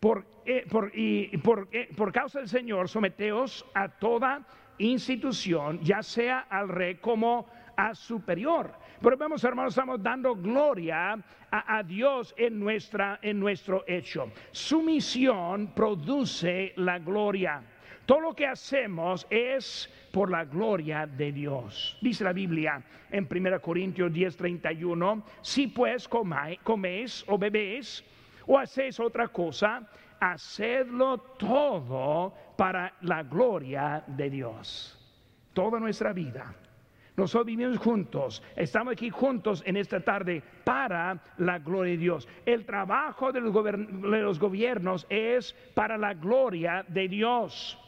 Por, 0.00 0.24
eh, 0.44 0.66
por, 0.70 0.90
y, 0.94 1.36
por, 1.38 1.68
eh, 1.72 1.88
por 1.96 2.12
causa 2.12 2.38
del 2.38 2.48
Señor, 2.48 2.88
someteos 2.88 3.64
a 3.74 3.88
toda 3.88 4.46
institución, 4.78 5.80
ya 5.82 6.02
sea 6.02 6.40
al 6.50 6.68
rey 6.68 6.96
como 6.96 7.46
a 7.76 7.94
superior. 7.94 8.72
Pero 9.00 9.16
vemos, 9.16 9.44
hermanos, 9.44 9.72
estamos 9.72 10.02
dando 10.02 10.34
gloria 10.34 11.18
a, 11.50 11.82
Dios 11.82 12.34
en, 12.36 12.58
nuestra, 12.58 13.18
en 13.22 13.38
nuestro 13.38 13.84
hecho. 13.86 14.32
Su 14.50 14.82
misión 14.82 15.72
produce 15.74 16.72
la 16.76 16.98
gloria. 16.98 17.62
Todo 18.06 18.20
lo 18.20 18.34
que 18.34 18.46
hacemos 18.46 19.26
es 19.30 19.90
por 20.12 20.30
la 20.30 20.44
gloria 20.44 21.06
de 21.06 21.32
Dios. 21.32 21.98
Dice 22.00 22.24
la 22.24 22.32
Biblia 22.32 22.82
en 23.10 23.26
1 23.30 23.60
Corintios 23.60 24.12
10:31, 24.12 25.22
si 25.42 25.66
pues 25.66 26.08
coméis 26.08 27.24
o 27.26 27.36
bebéis 27.36 28.04
o 28.46 28.58
hacéis 28.58 28.98
otra 29.00 29.28
cosa, 29.28 29.88
hacedlo 30.20 31.18
todo 31.38 32.34
para 32.56 32.94
la 33.02 33.22
gloria 33.22 34.02
de 34.06 34.30
Dios. 34.30 34.92
Toda 35.52 35.80
nuestra 35.80 36.12
vida 36.12 36.54
nosotros 37.16 37.46
vivimos 37.46 37.78
juntos, 37.78 38.42
estamos 38.56 38.92
aquí 38.92 39.08
juntos 39.08 39.62
en 39.64 39.78
esta 39.78 40.00
tarde 40.00 40.42
para 40.64 41.18
la 41.38 41.58
gloria 41.58 41.92
de 41.92 41.98
Dios. 41.98 42.28
El 42.44 42.66
trabajo 42.66 43.32
de 43.32 43.40
los, 43.40 44.38
gobiernos 44.38 45.06
es 45.08 45.54
para 45.74 45.96
la 45.96 46.12
gloria 46.12 46.84
de 46.86 47.08
Dios. 47.08 47.78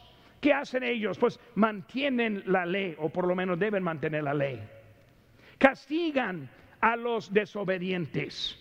¿Qué 0.41 0.51
hacen 0.51 0.81
ellos? 0.83 1.19
Pues 1.19 1.39
mantienen 1.53 2.41
la 2.47 2.65
ley, 2.65 2.95
o 2.97 3.09
por 3.09 3.27
lo 3.27 3.35
menos 3.35 3.59
deben 3.59 3.83
mantener 3.83 4.23
la 4.23 4.33
ley. 4.33 4.59
Castigan 5.59 6.49
a 6.81 6.95
los 6.95 7.31
desobedientes 7.31 8.58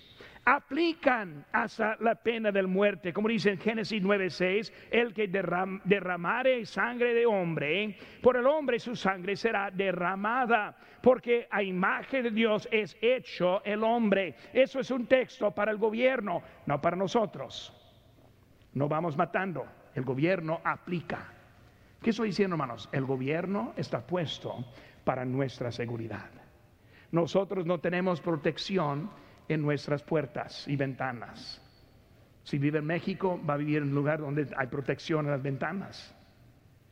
aplican 0.49 1.45
hasta 1.53 1.97
la 2.01 2.15
pena 2.15 2.51
de 2.51 2.63
muerte, 2.63 3.13
como 3.13 3.29
dice 3.29 3.51
en 3.51 3.59
Génesis 3.59 4.03
9:6, 4.03 4.73
el 4.91 5.13
que 5.13 5.29
derramare 5.29 6.65
sangre 6.65 7.13
de 7.13 7.27
hombre, 7.27 7.99
por 8.23 8.37
el 8.37 8.47
hombre 8.47 8.79
su 8.79 8.97
sangre 8.97 9.37
será 9.37 9.71
derramada, 9.71 10.75
porque 11.03 11.47
a 11.51 11.63
imagen 11.63 12.23
de 12.23 12.31
Dios 12.31 12.67
es 12.73 12.97
hecho 13.03 13.63
el 13.63 13.85
hombre. 13.85 14.37
Eso 14.55 14.81
es 14.81 14.91
un 14.91 15.07
texto 15.07 15.51
para 15.51 15.71
el 15.71 15.77
gobierno, 15.77 16.43
no 16.65 16.81
para 16.81 16.97
nosotros. 16.97 17.75
No 18.73 18.89
vamos 18.89 19.19
matando, 19.19 19.67
el 19.95 20.05
gobierno 20.05 20.63
aplica. 20.65 21.31
¿Qué 22.01 22.11
estoy 22.11 22.29
diciendo, 22.29 22.55
hermanos? 22.55 22.89
El 22.93 23.05
gobierno 23.05 23.75
está 23.77 24.07
puesto 24.07 24.65
para 25.05 25.27
nuestra 25.27 25.71
seguridad. 25.71 26.31
Nosotros 27.11 27.67
no 27.67 27.81
tenemos 27.81 28.23
protección 28.23 29.11
en 29.49 29.63
nuestras 29.63 30.03
puertas 30.03 30.67
y 30.69 30.77
ventanas. 30.77 31.63
Si 32.45 32.59
vive 32.59 32.79
en 32.79 32.87
México, 32.87 33.41
va 33.49 33.55
a 33.55 33.57
vivir 33.59 33.79
en 33.79 33.89
un 33.89 33.95
lugar 33.95 34.21
donde 34.21 34.47
hay 34.57 34.67
protección 34.69 35.27
en 35.27 35.33
las 35.33 35.43
ventanas. 35.43 36.15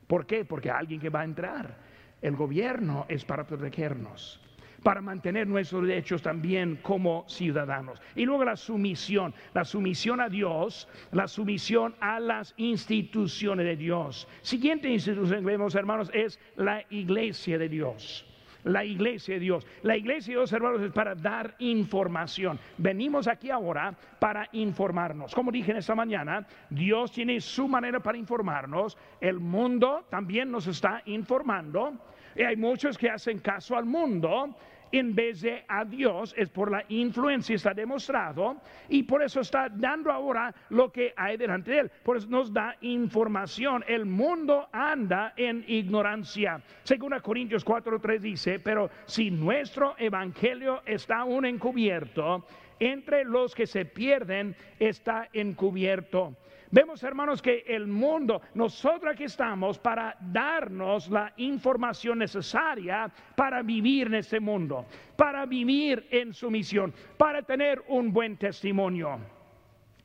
¿Por 0.06 0.26
qué? 0.26 0.44
Porque 0.44 0.70
alguien 0.70 1.00
que 1.00 1.10
va 1.10 1.20
a 1.20 1.24
entrar. 1.24 1.78
El 2.20 2.36
gobierno 2.36 3.06
es 3.08 3.24
para 3.24 3.46
protegernos, 3.46 4.40
para 4.82 5.00
mantener 5.00 5.46
nuestros 5.46 5.86
derechos 5.86 6.22
también 6.22 6.76
como 6.82 7.24
ciudadanos. 7.28 8.00
Y 8.14 8.24
luego 8.24 8.44
la 8.44 8.56
sumisión, 8.56 9.34
la 9.54 9.64
sumisión 9.64 10.20
a 10.20 10.28
Dios, 10.28 10.88
la 11.12 11.28
sumisión 11.28 11.94
a 12.00 12.20
las 12.20 12.54
instituciones 12.56 13.66
de 13.66 13.76
Dios. 13.76 14.28
Siguiente 14.42 14.88
institución 14.88 15.40
que 15.40 15.46
vemos, 15.46 15.74
hermanos, 15.74 16.10
es 16.14 16.38
la 16.56 16.84
iglesia 16.90 17.58
de 17.58 17.68
Dios 17.68 18.26
la 18.66 18.84
iglesia 18.84 19.34
de 19.34 19.40
Dios. 19.40 19.66
La 19.82 19.96
iglesia 19.96 20.34
de 20.34 20.40
Dios, 20.40 20.52
hermanos, 20.52 20.82
es 20.82 20.92
para 20.92 21.14
dar 21.14 21.54
información. 21.60 22.58
Venimos 22.76 23.28
aquí 23.28 23.50
ahora 23.50 23.94
para 24.18 24.48
informarnos. 24.52 25.34
Como 25.34 25.50
dije 25.50 25.70
en 25.70 25.78
esta 25.78 25.94
mañana, 25.94 26.46
Dios 26.68 27.12
tiene 27.12 27.40
su 27.40 27.68
manera 27.68 28.00
para 28.00 28.18
informarnos. 28.18 28.98
El 29.20 29.40
mundo 29.40 30.04
también 30.10 30.50
nos 30.50 30.66
está 30.66 31.02
informando. 31.06 31.94
Y 32.34 32.42
hay 32.42 32.56
muchos 32.56 32.98
que 32.98 33.08
hacen 33.08 33.38
caso 33.38 33.76
al 33.76 33.86
mundo 33.86 34.54
en 34.92 35.14
vez 35.14 35.40
de 35.40 35.64
a 35.68 35.84
Dios, 35.84 36.34
es 36.36 36.48
por 36.48 36.70
la 36.70 36.84
influencia, 36.88 37.56
está 37.56 37.74
demostrado, 37.74 38.56
y 38.88 39.02
por 39.02 39.22
eso 39.22 39.40
está 39.40 39.68
dando 39.68 40.10
ahora 40.10 40.54
lo 40.70 40.90
que 40.90 41.12
hay 41.16 41.36
delante 41.36 41.70
de 41.70 41.78
él. 41.80 41.90
Por 42.02 42.16
eso 42.16 42.28
nos 42.28 42.52
da 42.52 42.76
información. 42.80 43.84
El 43.86 44.06
mundo 44.06 44.68
anda 44.72 45.32
en 45.36 45.64
ignorancia. 45.66 46.60
Según 46.82 47.14
a 47.14 47.20
Corintios 47.20 47.64
4:3 47.64 48.20
dice, 48.20 48.58
pero 48.58 48.90
si 49.06 49.30
nuestro 49.30 49.94
evangelio 49.98 50.82
está 50.86 51.18
aún 51.18 51.44
encubierto, 51.44 52.46
entre 52.78 53.24
los 53.24 53.54
que 53.54 53.66
se 53.66 53.86
pierden 53.86 54.54
está 54.78 55.28
encubierto 55.32 56.36
Vemos, 56.76 57.02
hermanos, 57.02 57.40
que 57.40 57.64
el 57.66 57.86
mundo, 57.86 58.42
nosotros 58.52 59.10
aquí 59.10 59.24
estamos 59.24 59.78
para 59.78 60.14
darnos 60.20 61.08
la 61.08 61.32
información 61.38 62.18
necesaria 62.18 63.10
para 63.34 63.62
vivir 63.62 64.08
en 64.08 64.16
este 64.16 64.40
mundo, 64.40 64.84
para 65.16 65.46
vivir 65.46 66.06
en 66.10 66.34
su 66.34 66.50
misión, 66.50 66.92
para 67.16 67.40
tener 67.40 67.82
un 67.88 68.12
buen 68.12 68.36
testimonio. 68.36 69.18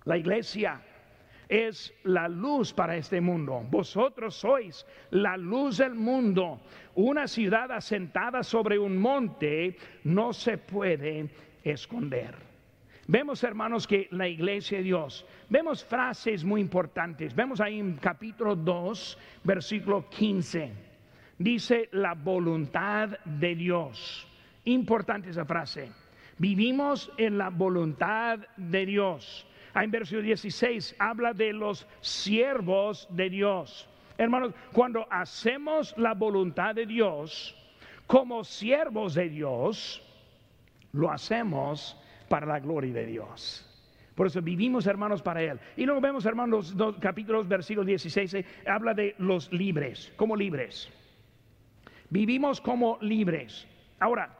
La 0.05 0.15
iglesia 0.15 0.81
es 1.49 1.93
la 2.05 2.29
luz 2.29 2.71
para 2.71 2.95
este 2.95 3.19
mundo. 3.19 3.65
Vosotros 3.69 4.33
sois 4.35 4.87
la 5.09 5.35
luz 5.35 5.79
del 5.79 5.95
mundo. 5.95 6.61
Una 6.95 7.27
ciudad 7.27 7.69
asentada 7.69 8.43
sobre 8.43 8.79
un 8.79 8.97
monte 8.97 9.75
no 10.05 10.31
se 10.31 10.57
puede 10.57 11.31
esconder. 11.65 12.50
Vemos, 13.11 13.43
hermanos, 13.43 13.87
que 13.87 14.07
la 14.11 14.25
iglesia 14.25 14.77
de 14.77 14.85
Dios, 14.85 15.25
vemos 15.49 15.83
frases 15.83 16.45
muy 16.45 16.61
importantes. 16.61 17.35
Vemos 17.35 17.59
ahí 17.59 17.77
en 17.77 17.97
capítulo 17.97 18.55
2, 18.55 19.17
versículo 19.43 20.07
15. 20.09 20.71
Dice 21.37 21.89
la 21.91 22.13
voluntad 22.13 23.09
de 23.25 23.53
Dios. 23.53 24.25
Importante 24.63 25.29
esa 25.29 25.43
frase. 25.43 25.91
Vivimos 26.37 27.11
en 27.17 27.37
la 27.37 27.49
voluntad 27.49 28.39
de 28.55 28.85
Dios. 28.85 29.45
Ahí 29.73 29.83
en 29.83 29.91
versículo 29.91 30.21
16 30.21 30.95
habla 30.97 31.33
de 31.33 31.51
los 31.51 31.85
siervos 31.99 33.09
de 33.11 33.29
Dios. 33.29 33.89
Hermanos, 34.17 34.53
cuando 34.71 35.05
hacemos 35.11 35.93
la 35.97 36.13
voluntad 36.13 36.75
de 36.75 36.85
Dios 36.85 37.57
como 38.07 38.45
siervos 38.45 39.15
de 39.15 39.27
Dios, 39.27 40.01
lo 40.93 41.11
hacemos 41.11 41.97
para 42.31 42.45
la 42.45 42.61
gloria 42.61 42.93
de 42.93 43.05
Dios. 43.05 43.67
Por 44.15 44.27
eso 44.27 44.41
vivimos, 44.41 44.87
hermanos, 44.87 45.21
para 45.21 45.43
Él. 45.43 45.59
Y 45.75 45.83
luego 45.83 45.99
vemos, 45.99 46.25
hermanos, 46.25 46.77
dos 46.77 46.95
capítulos, 46.97 47.45
versículo 47.45 47.85
16, 47.85 48.33
eh, 48.35 48.45
habla 48.65 48.93
de 48.93 49.15
los 49.17 49.51
libres, 49.51 50.13
como 50.15 50.37
libres. 50.37 50.89
Vivimos 52.09 52.61
como 52.61 52.97
libres. 53.01 53.67
Ahora, 53.99 54.33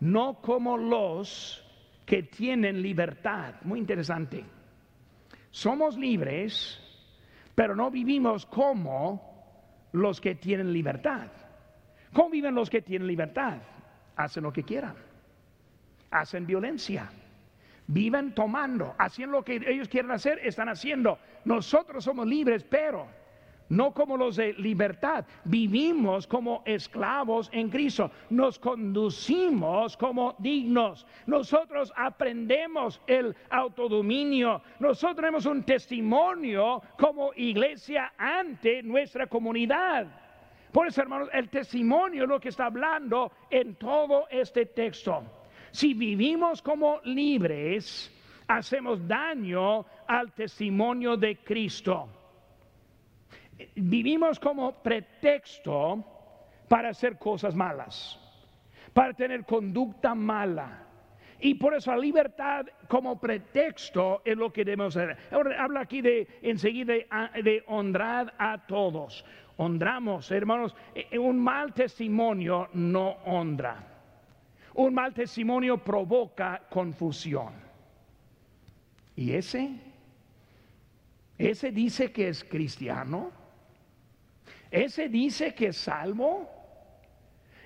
no 0.00 0.40
como 0.40 0.78
los 0.78 1.62
que 2.06 2.22
tienen 2.22 2.80
libertad. 2.80 3.56
Muy 3.64 3.78
interesante. 3.78 4.42
Somos 5.50 5.98
libres, 5.98 6.80
pero 7.54 7.76
no 7.76 7.90
vivimos 7.90 8.46
como 8.46 9.90
los 9.92 10.18
que 10.18 10.36
tienen 10.36 10.72
libertad. 10.72 11.28
¿Cómo 12.14 12.30
viven 12.30 12.54
los 12.54 12.70
que 12.70 12.80
tienen 12.80 13.06
libertad? 13.06 13.58
Hacen 14.16 14.44
lo 14.44 14.52
que 14.52 14.62
quieran. 14.62 14.94
Hacen 16.10 16.46
violencia 16.46 17.10
Viven 17.86 18.34
tomando, 18.34 18.94
haciendo 18.98 19.38
lo 19.38 19.44
que 19.44 19.56
ellos 19.66 19.88
quieren 19.88 20.10
hacer, 20.10 20.40
están 20.42 20.68
haciendo. 20.68 21.18
Nosotros 21.44 22.04
somos 22.04 22.26
libres, 22.26 22.64
pero 22.64 23.06
no 23.68 23.92
como 23.92 24.16
los 24.16 24.36
de 24.36 24.52
libertad. 24.54 25.24
Vivimos 25.44 26.26
como 26.26 26.62
esclavos 26.64 27.48
en 27.52 27.68
Cristo. 27.70 28.10
Nos 28.30 28.58
conducimos 28.58 29.96
como 29.96 30.34
dignos. 30.38 31.06
Nosotros 31.26 31.92
aprendemos 31.96 33.00
el 33.06 33.34
autodominio. 33.50 34.62
Nosotros 34.78 35.16
tenemos 35.16 35.46
un 35.46 35.62
testimonio 35.62 36.82
como 36.98 37.32
iglesia 37.34 38.12
ante 38.16 38.82
nuestra 38.82 39.26
comunidad. 39.26 40.06
Por 40.72 40.88
eso, 40.88 41.02
hermanos, 41.02 41.28
el 41.32 41.48
testimonio 41.48 42.24
es 42.24 42.28
lo 42.28 42.40
que 42.40 42.48
está 42.48 42.66
hablando 42.66 43.30
en 43.50 43.76
todo 43.76 44.26
este 44.30 44.66
texto. 44.66 45.22
Si 45.74 45.92
vivimos 45.92 46.62
como 46.62 47.00
libres, 47.02 48.08
hacemos 48.46 49.06
daño 49.08 49.84
al 50.06 50.32
testimonio 50.32 51.16
de 51.16 51.38
Cristo 51.38 52.08
vivimos 53.74 54.38
como 54.38 54.72
pretexto 54.82 56.04
para 56.68 56.90
hacer 56.90 57.18
cosas 57.18 57.54
malas, 57.54 58.18
para 58.92 59.12
tener 59.14 59.44
conducta 59.44 60.14
mala. 60.14 60.80
Y 61.40 61.54
por 61.54 61.74
eso 61.74 61.90
la 61.90 61.98
libertad 61.98 62.66
como 62.88 63.20
pretexto 63.20 64.22
es 64.24 64.36
lo 64.36 64.52
que 64.52 64.64
debemos 64.64 64.96
hacer. 64.96 65.16
Ahora 65.30 65.62
habla 65.62 65.80
aquí 65.80 66.00
de 66.00 66.26
enseguida 66.40 66.94
de, 67.42 67.64
honrar 67.66 68.32
a 68.38 68.66
todos. 68.66 69.24
Honramos, 69.56 70.30
hermanos, 70.30 70.74
eh, 70.94 71.18
un 71.18 71.38
mal 71.38 71.74
testimonio 71.74 72.68
no 72.72 73.18
honra. 73.24 73.93
Un 74.74 74.94
mal 74.94 75.14
testimonio 75.14 75.78
provoca 75.78 76.62
confusión. 76.68 77.54
¿Y 79.16 79.32
ese? 79.32 79.70
¿Ese 81.38 81.70
dice 81.70 82.12
que 82.12 82.28
es 82.28 82.44
cristiano? 82.44 83.30
Ese 84.70 85.08
dice 85.08 85.54
que 85.54 85.68
es 85.68 85.76
salvo. 85.76 86.50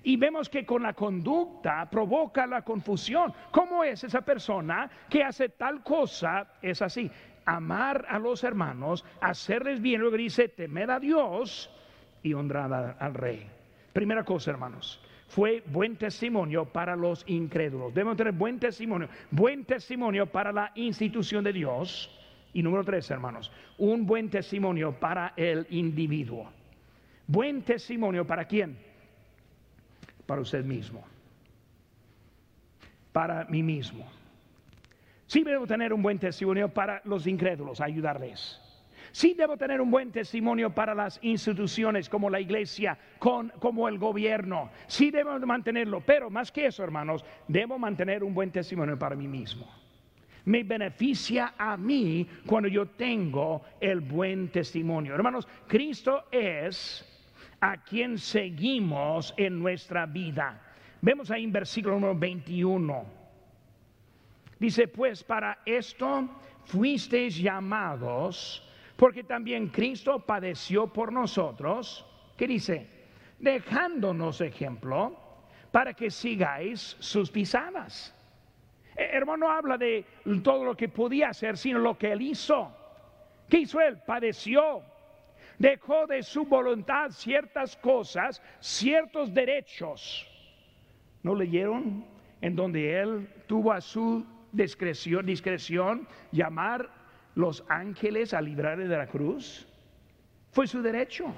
Y 0.03 0.17
vemos 0.17 0.49
que 0.49 0.65
con 0.65 0.83
la 0.83 0.93
conducta 0.93 1.89
provoca 1.91 2.47
la 2.47 2.63
confusión. 2.63 3.33
¿Cómo 3.51 3.83
es 3.83 4.05
esa 4.05 4.21
persona 4.21 4.91
que 5.09 5.23
hace 5.23 5.49
tal 5.51 5.83
cosa? 5.83 6.55
Es 6.61 6.83
así. 6.83 7.11
Amar 7.47 8.05
a 8.11 8.19
los 8.19 8.45
hermanos, 8.45 9.05
hacerles 9.23 9.81
bien, 9.81 10.03
luego 10.03 10.19
dice 10.19 10.49
temer 10.49 10.91
a 10.91 11.01
Dios 11.01 11.71
y 12.23 12.35
honrar 12.35 12.97
al 13.01 13.15
rey. 13.15 13.51
Primera 13.95 14.23
cosa, 14.23 14.51
hermanos, 14.51 15.01
fue 15.29 15.63
buen 15.67 15.97
testimonio 15.97 16.65
para 16.65 16.97
los 16.97 17.23
incrédulos. 17.29 17.95
Debemos 17.95 18.17
tener 18.17 18.33
buen 18.33 18.59
testimonio, 18.59 19.09
buen 19.31 19.65
testimonio 19.65 20.27
para 20.27 20.53
la 20.53 20.73
institución 20.75 21.45
de 21.45 21.53
Dios. 21.53 22.11
Y 22.55 22.63
número 22.63 22.83
tres, 22.83 23.11
hermanos, 23.11 23.53
un 23.77 24.07
buen 24.07 24.31
testimonio 24.31 24.99
para 24.99 25.35
el 25.37 25.67
individuo. 25.71 26.51
Buen 27.27 27.63
testimonio 27.63 28.27
para 28.27 28.47
quién? 28.47 28.79
Para 30.27 30.41
usted 30.41 30.65
mismo. 30.65 31.05
Para 33.13 33.45
mí 33.45 33.63
mismo. 33.63 34.11
Sí 35.27 35.45
debo 35.45 35.67
tener 35.67 35.93
un 35.93 36.01
buen 36.01 36.19
testimonio 36.19 36.71
para 36.73 37.03
los 37.05 37.27
incrédulos, 37.27 37.83
ayudarles. 37.83 38.59
Sí 39.13 39.35
debo 39.35 39.57
tener 39.57 39.81
un 39.81 39.91
buen 39.91 40.11
testimonio 40.13 40.71
para 40.71 40.95
las 40.95 41.19
instituciones 41.23 42.09
como 42.09 42.31
la 42.31 42.41
iglesia, 42.41 42.99
con, 43.19 43.51
como 43.59 43.89
el 43.89 43.99
gobierno. 43.99 44.71
Sí 44.87 45.11
debo 45.11 45.39
mantenerlo, 45.41 46.01
pero 46.01 46.31
más 46.31 46.53
que 46.53 46.67
eso, 46.67 46.85
hermanos, 46.85 47.25
debo 47.47 47.79
mantener 47.79 48.23
un 48.23 48.35
buen 48.35 48.51
testimonio 48.51 48.99
para 48.99 49.17
mí 49.17 49.29
mismo. 49.29 49.69
Me 50.45 50.63
beneficia 50.63 51.55
a 51.59 51.77
mí 51.77 52.27
cuando 52.47 52.69
yo 52.69 52.87
tengo 52.87 53.63
el 53.81 54.01
buen 54.01 54.49
testimonio. 54.49 55.15
Hermanos, 55.15 55.47
Cristo 55.67 56.25
es 56.31 57.05
a 57.61 57.83
quien 57.83 58.19
seguimos 58.19 59.35
en 59.37 59.59
nuestra 59.59 60.07
vida. 60.07 60.63
Vemos 61.01 61.31
ahí 61.31 61.45
en 61.45 61.53
versículo 61.53 61.95
número 61.95 62.15
21. 62.15 63.05
Dice, 64.59 64.89
pues 64.89 65.23
para 65.23 65.59
esto 65.65 66.29
fuisteis 66.65 67.39
llamados, 67.39 68.68
porque 68.99 69.23
también 69.23 69.69
Cristo 69.69 70.19
padeció 70.19 70.93
por 70.93 71.13
nosotros. 71.13 72.05
¿Qué 72.37 72.49
dice? 72.49 72.89
Dejándonos 73.39 74.41
ejemplo 74.41 75.17
para 75.71 75.95
que 75.95 76.11
sigáis 76.11 76.97
sus 76.99 77.31
pisadas. 77.31 78.13
Eh, 78.97 79.09
hermano 79.13 79.49
habla 79.49 79.79
de 79.79 80.05
todo 80.43 80.65
lo 80.65 80.77
que 80.77 80.89
podía 80.89 81.29
hacer, 81.29 81.57
sino 81.57 81.79
lo 81.79 81.97
que 81.97 82.11
él 82.11 82.23
hizo. 82.23 82.75
¿Qué 83.49 83.61
hizo 83.61 83.81
él? 83.81 84.03
Padeció 84.05 84.83
dejó 85.59 86.09
de 86.09 86.25
su 86.25 86.45
voluntad 86.45 87.11
ciertas 87.11 87.77
cosas, 87.77 88.43
ciertos 88.59 89.33
derechos. 89.33 90.27
¿No 91.23 91.37
leyeron? 91.37 92.05
En 92.41 92.57
donde 92.57 93.01
él 93.01 93.29
tuvo 93.47 93.73
a 93.73 93.81
su 93.81 94.27
discreción, 94.51 95.25
discreción 95.25 96.09
llamar 96.33 96.98
los 97.39 97.65
ángeles 97.69 98.35
a 98.35 98.41
librarle 98.41 98.89
de 98.89 98.97
la 98.97 99.07
cruz. 99.07 99.65
Fue 100.51 100.67
su 100.67 100.83
derecho. 100.83 101.33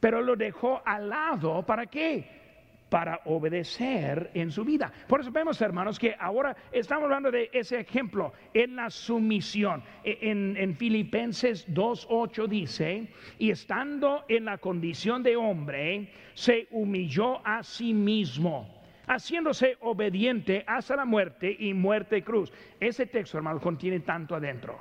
Pero 0.00 0.22
lo 0.22 0.36
dejó 0.36 0.80
al 0.84 1.10
lado, 1.10 1.64
¿para 1.64 1.86
qué? 1.86 2.42
para 2.88 3.20
obedecer 3.24 4.30
en 4.34 4.52
su 4.52 4.64
vida. 4.64 4.92
Por 5.08 5.20
eso 5.20 5.32
vemos, 5.32 5.60
hermanos, 5.60 5.98
que 5.98 6.14
ahora 6.16 6.54
estamos 6.70 7.04
hablando 7.04 7.28
de 7.28 7.50
ese 7.52 7.80
ejemplo 7.80 8.32
en 8.52 8.76
la 8.76 8.88
sumisión. 8.88 9.82
E, 10.04 10.30
en, 10.30 10.56
en 10.56 10.76
Filipenses 10.76 11.66
2.8 11.74 12.46
dice, 12.46 13.08
y 13.36 13.50
estando 13.50 14.24
en 14.28 14.44
la 14.44 14.58
condición 14.58 15.24
de 15.24 15.34
hombre, 15.34 16.12
se 16.34 16.68
humilló 16.70 17.44
a 17.44 17.64
sí 17.64 17.92
mismo 17.92 18.83
haciéndose 19.06 19.76
obediente 19.80 20.64
hasta 20.66 20.96
la 20.96 21.04
muerte 21.04 21.54
y 21.58 21.74
muerte 21.74 22.22
cruz. 22.22 22.52
Ese 22.80 23.06
texto, 23.06 23.38
hermano, 23.38 23.60
contiene 23.60 24.00
tanto 24.00 24.34
adentro. 24.34 24.78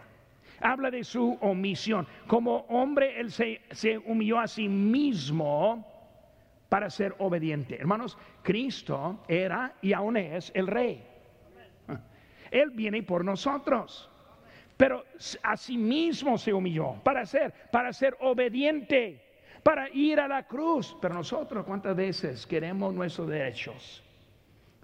Habla 0.59 0.91
de 0.91 1.03
su 1.03 1.38
omisión. 1.41 2.07
Como 2.27 2.57
hombre, 2.69 3.19
él 3.19 3.31
se, 3.31 3.62
se 3.71 3.97
humilló 3.97 4.39
a 4.39 4.47
sí 4.47 4.69
mismo 4.69 5.86
para 6.69 6.89
ser 6.89 7.15
obediente. 7.19 7.75
Hermanos, 7.75 8.17
Cristo 8.41 9.23
era 9.27 9.75
y 9.81 9.93
aún 9.93 10.17
es 10.17 10.51
el 10.55 10.67
rey. 10.67 11.03
Él 12.49 12.69
viene 12.69 13.03
por 13.03 13.25
nosotros. 13.25 14.09
Pero 14.77 15.03
a 15.43 15.55
sí 15.57 15.77
mismo 15.77 16.38
se 16.38 16.53
humilló 16.53 16.95
para 17.03 17.25
ser, 17.25 17.53
para 17.71 17.93
ser 17.93 18.17
obediente, 18.21 19.21
para 19.62 19.89
ir 19.89 20.19
a 20.19 20.27
la 20.27 20.47
cruz. 20.47 20.95
Pero 21.01 21.13
nosotros, 21.13 21.65
¿cuántas 21.65 21.95
veces 21.95 22.45
queremos 22.45 22.93
nuestros 22.93 23.27
derechos? 23.27 24.02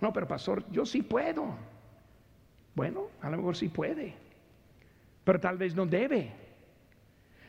No, 0.01 0.13
pero 0.13 0.27
pastor, 0.27 0.63
yo 0.71 0.85
sí 0.85 1.01
puedo. 1.01 1.55
Bueno, 2.75 3.07
a 3.21 3.29
lo 3.29 3.37
mejor 3.37 3.55
sí 3.55 3.67
puede, 3.67 4.13
pero 5.23 5.39
tal 5.39 5.57
vez 5.57 5.75
no 5.75 5.85
debe. 5.85 6.31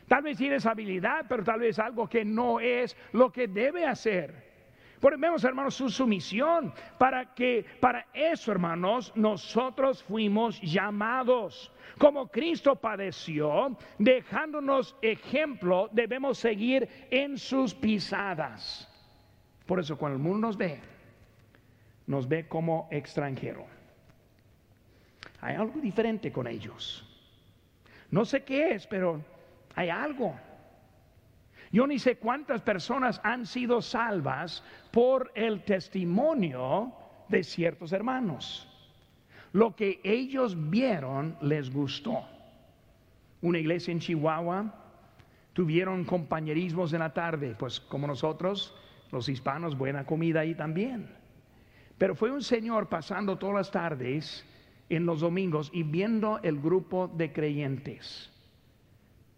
Tal 0.07 0.23
vez 0.23 0.37
tienes 0.37 0.65
habilidad, 0.65 1.25
pero 1.29 1.43
tal 1.43 1.61
vez 1.61 1.79
algo 1.79 2.07
que 2.09 2.25
no 2.25 2.59
es 2.59 2.97
lo 3.13 3.31
que 3.31 3.47
debe 3.47 3.85
hacer. 3.85 4.51
Por 4.99 5.17
vemos, 5.17 5.43
hermanos, 5.43 5.73
su 5.73 5.89
sumisión 5.89 6.73
para 6.99 7.33
que, 7.33 7.65
para 7.79 8.05
eso, 8.13 8.51
hermanos, 8.51 9.11
nosotros 9.15 10.03
fuimos 10.03 10.61
llamados. 10.61 11.71
Como 11.97 12.27
Cristo 12.27 12.75
padeció, 12.75 13.75
dejándonos 13.97 14.95
ejemplo, 15.01 15.89
debemos 15.91 16.37
seguir 16.37 16.87
en 17.09 17.37
sus 17.37 17.73
pisadas. 17.73 18.87
Por 19.65 19.79
eso, 19.79 19.97
cuando 19.97 20.17
el 20.17 20.23
mundo 20.23 20.47
nos 20.47 20.57
ve, 20.57 20.79
nos 22.07 22.27
ve 22.27 22.47
como 22.47 22.87
extranjero. 22.91 23.65
Hay 25.41 25.55
algo 25.55 25.79
diferente 25.79 26.31
con 26.31 26.47
ellos. 26.47 27.07
No 28.11 28.25
sé 28.25 28.43
qué 28.43 28.73
es, 28.73 28.85
pero 28.87 29.23
hay 29.75 29.89
algo. 29.89 30.35
Yo 31.71 31.87
ni 31.87 31.99
sé 31.99 32.17
cuántas 32.17 32.61
personas 32.61 33.21
han 33.23 33.45
sido 33.45 33.81
salvas 33.81 34.63
por 34.91 35.31
el 35.35 35.63
testimonio 35.63 36.93
de 37.29 37.43
ciertos 37.43 37.93
hermanos. 37.93 38.67
Lo 39.53 39.75
que 39.75 40.01
ellos 40.03 40.69
vieron 40.69 41.37
les 41.41 41.71
gustó. 41.71 42.25
Una 43.41 43.57
iglesia 43.57 43.91
en 43.91 43.99
Chihuahua 43.99 44.75
tuvieron 45.53 46.03
compañerismos 46.03 46.93
en 46.93 46.99
la 46.99 47.13
tarde, 47.13 47.55
pues 47.57 47.79
como 47.79 48.05
nosotros, 48.05 48.75
los 49.11 49.29
hispanos, 49.29 49.77
buena 49.77 50.05
comida 50.05 50.41
ahí 50.41 50.55
también. 50.55 51.20
Pero 52.01 52.15
fue 52.15 52.31
un 52.31 52.41
señor 52.41 52.89
pasando 52.89 53.37
todas 53.37 53.57
las 53.57 53.69
tardes 53.69 54.43
en 54.89 55.05
los 55.05 55.19
domingos 55.19 55.69
y 55.71 55.83
viendo 55.83 56.39
el 56.41 56.59
grupo 56.59 57.07
de 57.07 57.31
creyentes. 57.31 58.31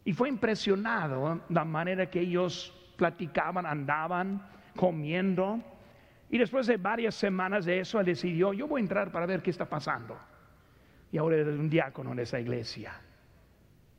Y 0.06 0.14
fue 0.14 0.30
impresionado 0.30 1.42
la 1.50 1.66
manera 1.66 2.10
que 2.10 2.22
ellos 2.22 2.74
platicaban, 2.96 3.66
andaban, 3.66 4.48
comiendo. 4.78 5.62
Y 6.30 6.38
después 6.38 6.66
de 6.66 6.78
varias 6.78 7.16
semanas 7.16 7.66
de 7.66 7.82
eso, 7.82 8.00
él 8.00 8.06
decidió, 8.06 8.54
yo 8.54 8.66
voy 8.66 8.80
a 8.80 8.84
entrar 8.84 9.12
para 9.12 9.26
ver 9.26 9.42
qué 9.42 9.50
está 9.50 9.68
pasando. 9.68 10.18
Y 11.12 11.18
ahora 11.18 11.36
es 11.36 11.48
un 11.48 11.70
diácono 11.70 12.14
en 12.14 12.20
esa 12.20 12.40
iglesia. 12.40 12.94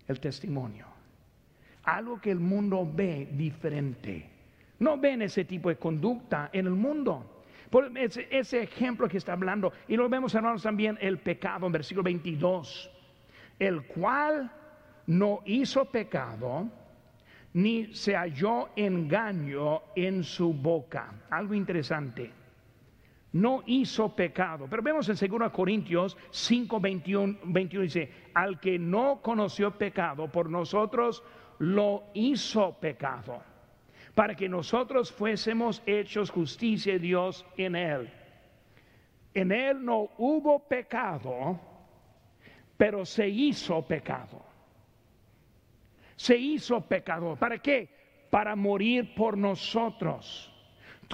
El 0.09 0.21
testimonio. 0.21 0.87
algo 1.83 2.19
que 2.19 2.31
el 2.31 2.41
mundo 2.41 2.91
ve 2.91 3.29
diferente. 3.31 4.27
No 4.79 4.97
ven 4.97 5.21
ese 5.21 5.45
tipo 5.45 5.69
de 5.69 5.77
conducta 5.77 6.49
en 6.51 6.65
el 6.65 6.73
mundo. 6.73 7.34
Por 7.75 7.91
ese, 7.99 8.63
ejemplo 8.63 9.09
que 9.09 9.17
está 9.17 9.33
hablando, 9.33 9.73
y 9.89 9.97
lo 9.97 10.09
vemos 10.09 10.33
hermanos 10.33 10.63
también 10.63 10.97
el 11.01 11.19
pecado 11.19 11.67
en 11.67 11.73
versículo 11.73 12.05
22, 12.05 12.89
el 13.59 13.83
cual 13.89 14.49
no 15.09 15.41
hizo 15.45 15.85
pecado, 15.87 16.69
ni 17.53 17.93
se 17.93 18.15
halló 18.15 18.69
engaño 18.77 19.83
en 19.97 20.23
su 20.23 20.55
boca. 20.55 21.15
Algo 21.31 21.53
interesante. 21.53 22.31
No 23.33 23.65
hizo 23.67 24.15
pecado. 24.15 24.69
Pero 24.71 24.81
vemos 24.81 25.09
en 25.09 25.39
2 25.41 25.51
Corintios 25.51 26.17
5, 26.31 26.79
21, 26.79 27.39
21 27.43 27.83
dice, 27.83 28.13
al 28.35 28.61
que 28.61 28.79
no 28.79 29.19
conoció 29.21 29.73
pecado, 29.73 30.31
por 30.31 30.49
nosotros 30.49 31.25
lo 31.59 32.05
hizo 32.15 32.79
pecado, 32.79 33.43
para 34.15 34.35
que 34.35 34.49
nosotros 34.49 35.13
fuésemos 35.13 35.83
hechos 35.87 36.31
justicia 36.31 36.95
de 36.95 36.99
Dios 36.99 37.45
en 37.57 37.77
él. 37.77 38.11
En 39.35 39.51
él 39.51 39.85
no 39.85 40.11
hubo 40.19 40.61
pecado, 40.69 41.59
pero 42.77 43.05
se 43.05 43.29
hizo 43.29 43.83
pecado 43.83 44.55
se 46.17 46.37
hizo 46.37 46.81
pecador. 46.81 47.39
¿Para 47.39 47.59
qué? 47.59 47.89
Para 48.31 48.57
morir 48.57 49.15
por 49.15 49.37
nosotros. 49.37 50.51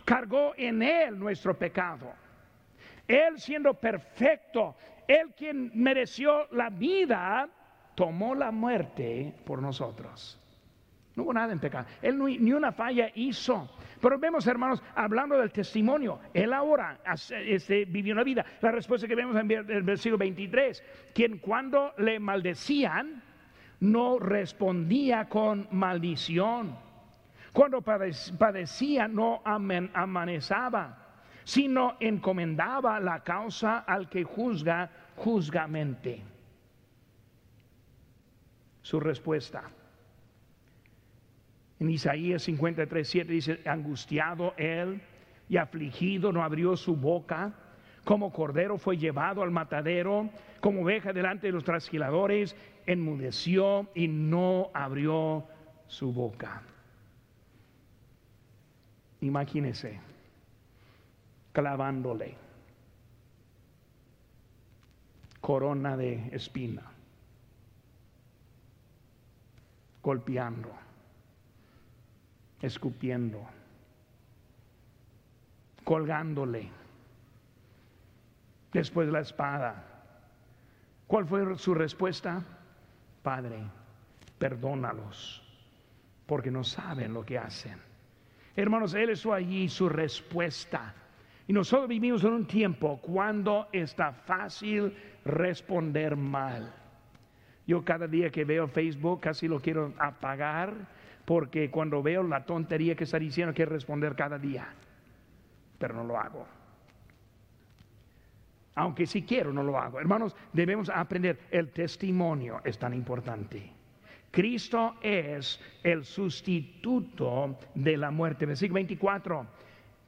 Cargó 0.05 0.53
en 0.57 0.83
Él 0.83 1.19
nuestro 1.19 1.59
pecado. 1.59 2.13
Él 3.07 3.39
siendo 3.39 3.75
perfecto, 3.75 4.77
Él 5.09 5.35
quien 5.37 5.71
mereció 5.75 6.47
la 6.53 6.71
vida, 6.71 7.49
tomó 7.95 8.35
la 8.35 8.51
muerte 8.53 9.35
por 9.45 9.61
nosotros. 9.61 10.40
No 11.17 11.25
hubo 11.25 11.33
nada 11.33 11.53
en 11.53 11.59
pecado. 11.59 11.87
Él 12.03 12.19
ni 12.19 12.53
una 12.53 12.73
falla 12.73 13.11
hizo. 13.15 13.69
Pero 14.01 14.19
vemos, 14.19 14.47
hermanos, 14.47 14.83
hablando 14.95 15.37
del 15.37 15.53
testimonio, 15.53 16.21
él 16.33 16.53
ahora 16.53 17.01
este, 17.31 17.85
vivió 17.85 18.15
una 18.15 18.25
vida. 18.25 18.45
La 18.63 18.71
respuesta 18.71 19.07
que 19.07 19.15
vemos 19.15 19.37
en 19.37 19.51
el 19.51 19.83
versículo 19.83 20.19
23, 20.19 20.83
quien 21.15 21.39
cuando 21.39 21.93
le 21.99 22.19
maldecían, 22.19 23.23
no 23.81 24.19
respondía 24.19 25.29
con 25.29 25.69
maldición. 25.71 26.77
Cuando 27.53 27.83
padecía 27.83 29.09
no 29.09 29.43
amanezaba, 29.45 30.99
sino 31.45 31.97
encomendaba 31.99 33.01
la 33.01 33.23
causa 33.25 33.81
al 33.81 34.09
que 34.09 34.25
juzga 34.25 34.91
juzgamente. 35.17 36.23
Su 38.83 39.01
respuesta. 39.01 39.65
En 41.81 41.91
Isaías 41.91 42.43
53, 42.43 43.09
7 43.09 43.33
dice, 43.33 43.61
angustiado 43.65 44.55
él 44.57 45.01
y 45.49 45.57
afligido 45.57 46.31
no 46.31 46.45
abrió 46.45 46.77
su 46.77 46.95
boca 46.95 47.53
como 48.05 48.33
cordero 48.33 48.79
fue 48.79 48.97
llevado 48.97 49.43
al 49.43 49.51
matadero, 49.51 50.31
como 50.61 50.83
oveja 50.83 51.13
delante 51.13 51.47
de 51.47 51.53
los 51.53 51.65
trasquiladores, 51.65 52.57
enmudeció 52.87 53.89
y 53.95 54.09
no 54.09 54.71
abrió 54.73 55.45
su 55.87 56.13
boca. 56.13 56.63
Imagínese, 59.21 60.01
clavándole 61.53 62.37
corona 65.41 65.97
de 65.97 66.31
espina, 66.33 66.83
golpeando, 70.03 70.71
escupiendo, 72.61 73.47
colgándole 75.85 76.69
después 78.73 79.09
la 79.09 79.21
espada. 79.21 79.85
¿Cuál 81.07 81.27
fue 81.27 81.59
su 81.59 81.75
respuesta? 81.75 82.43
Padre, 83.23 83.59
perdónalos, 84.39 85.43
porque 86.27 86.51
no 86.51 86.63
saben 86.63 87.13
lo 87.13 87.25
que 87.25 87.39
hacen. 87.39 87.79
Hermanos, 88.55 88.95
Él 88.95 89.11
es 89.11 89.27
allí 89.27 89.69
su 89.69 89.89
respuesta. 89.89 90.95
Y 91.47 91.53
nosotros 91.53 91.89
vivimos 91.89 92.23
en 92.23 92.33
un 92.33 92.47
tiempo 92.47 93.01
cuando 93.03 93.69
está 93.73 94.13
fácil 94.13 94.95
responder 95.25 96.15
mal. 96.15 96.73
Yo 97.67 97.85
cada 97.85 98.07
día 98.07 98.31
que 98.31 98.45
veo 98.45 98.69
Facebook 98.69 99.21
casi 99.21 99.49
lo 99.49 99.61
quiero 99.61 99.93
apagar 99.99 100.75
porque 101.31 101.71
cuando 101.71 102.03
veo 102.03 102.25
la 102.25 102.45
tontería 102.45 102.97
que 102.97 103.05
está 103.05 103.17
diciendo 103.17 103.55
quiero 103.55 103.71
responder 103.71 104.17
cada 104.17 104.37
día, 104.37 104.67
pero 105.79 105.95
no 105.95 106.03
lo 106.03 106.19
hago 106.19 106.45
aunque 108.75 109.07
si 109.07 109.23
quiero 109.23 109.53
no 109.53 109.63
lo 109.63 109.79
hago. 109.79 110.01
Hermanos, 110.01 110.35
debemos 110.53 110.89
aprender, 110.89 111.39
el 111.51 111.71
testimonio 111.71 112.61
es 112.65 112.79
tan 112.79 112.95
importante. 112.95 113.71
Cristo 114.31 114.97
es 115.03 115.61
el 115.83 116.05
sustituto 116.05 117.59
de 117.75 117.97
la 117.97 118.11
muerte. 118.11 118.47
Versículo 118.47 118.77
24, 118.77 119.47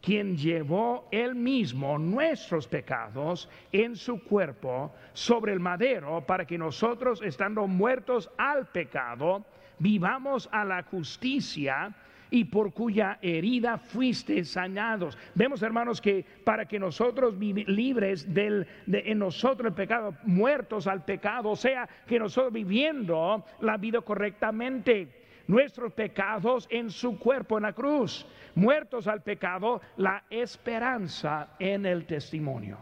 quien 0.01 0.37
llevó 0.37 1.07
él 1.11 1.35
mismo 1.35 1.99
nuestros 1.99 2.67
pecados 2.67 3.49
en 3.73 3.95
su 3.95 4.25
cuerpo 4.25 4.95
sobre 5.13 5.53
el 5.53 5.61
madero 5.61 6.25
para 6.27 6.47
que 6.47 6.57
nosotros, 6.57 7.21
estando 7.23 7.67
muertos 7.67 8.31
al 8.39 8.67
pecado, 8.69 9.45
vivamos 9.83 10.49
a 10.53 10.65
la 10.65 10.85
justicia 10.85 11.93
y 12.31 12.45
por 12.45 12.73
cuya 12.73 13.19
herida 13.21 13.77
fuiste 13.77 14.43
sañados. 14.45 15.19
Vemos, 15.35 15.63
hermanos, 15.63 16.01
que 16.01 16.25
para 16.45 16.65
que 16.65 16.79
nosotros 16.79 17.35
libres 17.37 18.33
del, 18.33 18.67
de, 18.87 19.03
en 19.07 19.19
nosotros 19.19 19.69
el 19.69 19.75
pecado, 19.75 20.15
muertos 20.25 20.87
al 20.87 21.05
pecado, 21.05 21.51
o 21.51 21.57
sea, 21.57 21.87
que 22.07 22.19
nosotros 22.19 22.53
viviendo 22.53 23.45
la 23.61 23.77
vida 23.77 24.01
correctamente, 24.01 25.09
nuestros 25.49 25.93
pecados 25.93 26.67
en 26.71 26.91
su 26.91 27.19
cuerpo 27.19 27.59
en 27.59 27.65
la 27.65 27.75
cruz, 27.75 28.25
muertos 28.55 29.09
al 29.09 29.23
pecado, 29.23 29.83
la 29.97 30.25
esperanza 30.31 31.51
en 31.59 31.85
el 31.85 32.07
testimonio. 32.07 32.79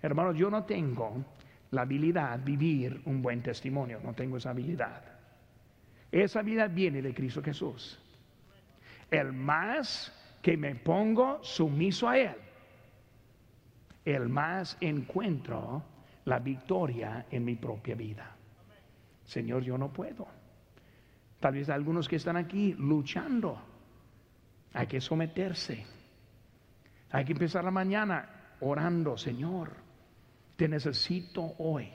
Hermanos, 0.00 0.36
yo 0.38 0.48
no 0.48 0.64
tengo 0.64 1.22
la 1.72 1.82
habilidad 1.82 2.38
de 2.38 2.44
vivir 2.44 3.02
un 3.04 3.20
buen 3.20 3.42
testimonio, 3.42 4.00
no 4.02 4.14
tengo 4.14 4.38
esa 4.38 4.50
habilidad. 4.50 5.11
Esa 6.12 6.40
habilidad 6.40 6.70
viene 6.70 7.02
de 7.02 7.12
Cristo 7.12 7.42
Jesús 7.42 7.98
el 9.12 9.32
más 9.32 10.10
que 10.40 10.56
me 10.56 10.74
pongo 10.74 11.44
sumiso 11.44 12.08
a 12.08 12.18
Él, 12.18 12.34
el 14.04 14.28
más 14.28 14.76
encuentro 14.80 15.84
la 16.24 16.38
victoria 16.38 17.26
en 17.30 17.44
mi 17.44 17.56
propia 17.56 17.94
vida. 17.94 18.34
Señor, 19.24 19.62
yo 19.62 19.76
no 19.76 19.92
puedo. 19.92 20.26
Tal 21.38 21.54
vez 21.54 21.68
algunos 21.68 22.08
que 22.08 22.16
están 22.16 22.36
aquí 22.36 22.74
luchando. 22.78 23.60
Hay 24.72 24.86
que 24.86 25.00
someterse. 25.00 25.84
Hay 27.10 27.24
que 27.24 27.32
empezar 27.32 27.64
la 27.64 27.70
mañana 27.70 28.56
orando, 28.60 29.18
Señor, 29.18 29.72
te 30.56 30.68
necesito 30.68 31.54
hoy. 31.58 31.92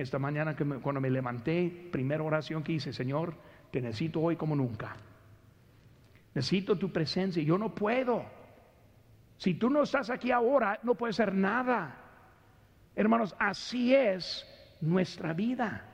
Esta 0.00 0.18
mañana 0.18 0.56
que 0.56 0.64
cuando 0.64 0.98
me 0.98 1.10
levanté, 1.10 1.88
primera 1.92 2.22
oración 2.22 2.62
que 2.62 2.72
hice, 2.72 2.90
Señor, 2.90 3.34
te 3.70 3.82
necesito 3.82 4.20
hoy 4.20 4.34
como 4.34 4.56
nunca. 4.56 4.96
Necesito 6.34 6.78
tu 6.78 6.90
presencia. 6.90 7.42
Yo 7.42 7.58
no 7.58 7.74
puedo. 7.74 8.24
Si 9.36 9.54
tú 9.54 9.68
no 9.68 9.82
estás 9.82 10.08
aquí 10.08 10.30
ahora, 10.30 10.80
no 10.84 10.94
puedes 10.94 11.20
hacer 11.20 11.34
nada. 11.34 11.96
Hermanos, 12.96 13.36
así 13.38 13.94
es 13.94 14.46
nuestra 14.80 15.34
vida. 15.34 15.86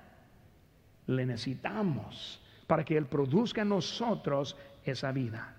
Le 1.09 1.27
necesitamos 1.27 2.41
para 2.69 2.85
que 2.85 2.97
Él 2.97 3.07
produzca 3.07 3.63
en 3.63 3.71
nosotros 3.71 4.57
esa 4.85 5.11
vida. 5.11 5.53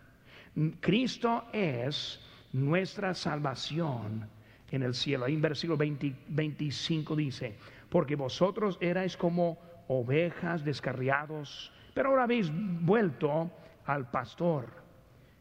Cristo 0.80 1.44
es 1.52 2.22
nuestra 2.54 3.14
salvación 3.14 4.30
en 4.72 4.84
el 4.84 4.94
cielo. 4.94 5.26
Ahí 5.26 5.34
en 5.34 5.42
versículo 5.42 5.78
25 5.78 7.16
dice, 7.16 7.58
porque 7.90 8.16
vosotros 8.16 8.78
erais 8.82 9.16
como 9.16 9.58
ovejas 9.88 10.64
descarriados, 10.64 11.72
pero 11.94 12.10
ahora 12.10 12.24
habéis 12.24 12.52
vuelto 12.54 13.50
al 13.86 14.10
pastor 14.10 14.70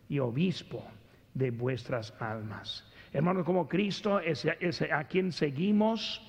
y 0.09 0.19
obispo 0.19 0.85
de 1.35 1.51
vuestras 1.51 2.15
almas. 2.21 2.85
Hermanos, 3.13 3.45
como 3.45 3.69
Cristo 3.69 4.21
es, 4.21 4.47
a 4.47 5.05
quien 5.05 5.33
seguimos, 5.33 6.23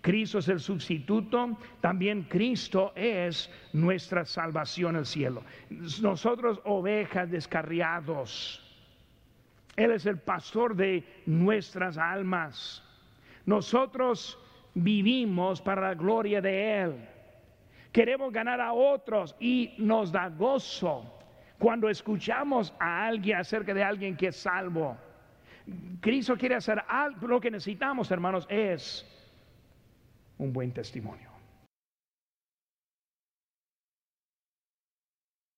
Cristo 0.00 0.38
es 0.38 0.48
el 0.48 0.60
sustituto, 0.60 1.56
también 1.80 2.24
Cristo 2.24 2.92
es 2.94 3.50
nuestra 3.72 4.24
salvación 4.24 4.96
al 4.96 5.06
cielo. 5.06 5.42
Nosotros 5.70 6.60
ovejas 6.64 7.30
descarriados, 7.30 8.62
Él 9.76 9.90
es 9.90 10.06
el 10.06 10.18
pastor 10.18 10.76
de 10.76 11.04
nuestras 11.26 11.96
almas. 11.96 12.82
Nosotros 13.46 14.38
vivimos 14.74 15.60
para 15.60 15.82
la 15.82 15.94
gloria 15.94 16.40
de 16.40 16.82
Él. 16.82 17.08
queremos 17.92 18.32
ganar 18.32 18.60
a 18.60 18.72
otros 18.72 19.36
y 19.38 19.74
nos 19.78 20.10
da 20.10 20.28
gozo 20.28 21.14
cuando 21.58 21.88
escuchamos 21.88 22.74
a 22.80 23.06
alguien 23.06 23.38
acerca 23.38 23.72
de 23.72 23.84
alguien 23.84 24.16
que 24.16 24.28
es 24.28 24.36
salvo. 24.36 24.96
Cristo 26.00 26.36
quiere 26.36 26.56
hacer 26.56 26.82
algo, 26.88 27.28
lo 27.28 27.40
que 27.40 27.50
necesitamos, 27.50 28.10
hermanos, 28.10 28.46
es 28.50 29.06
un 30.38 30.52
buen 30.52 30.72
testimonio. 30.72 31.33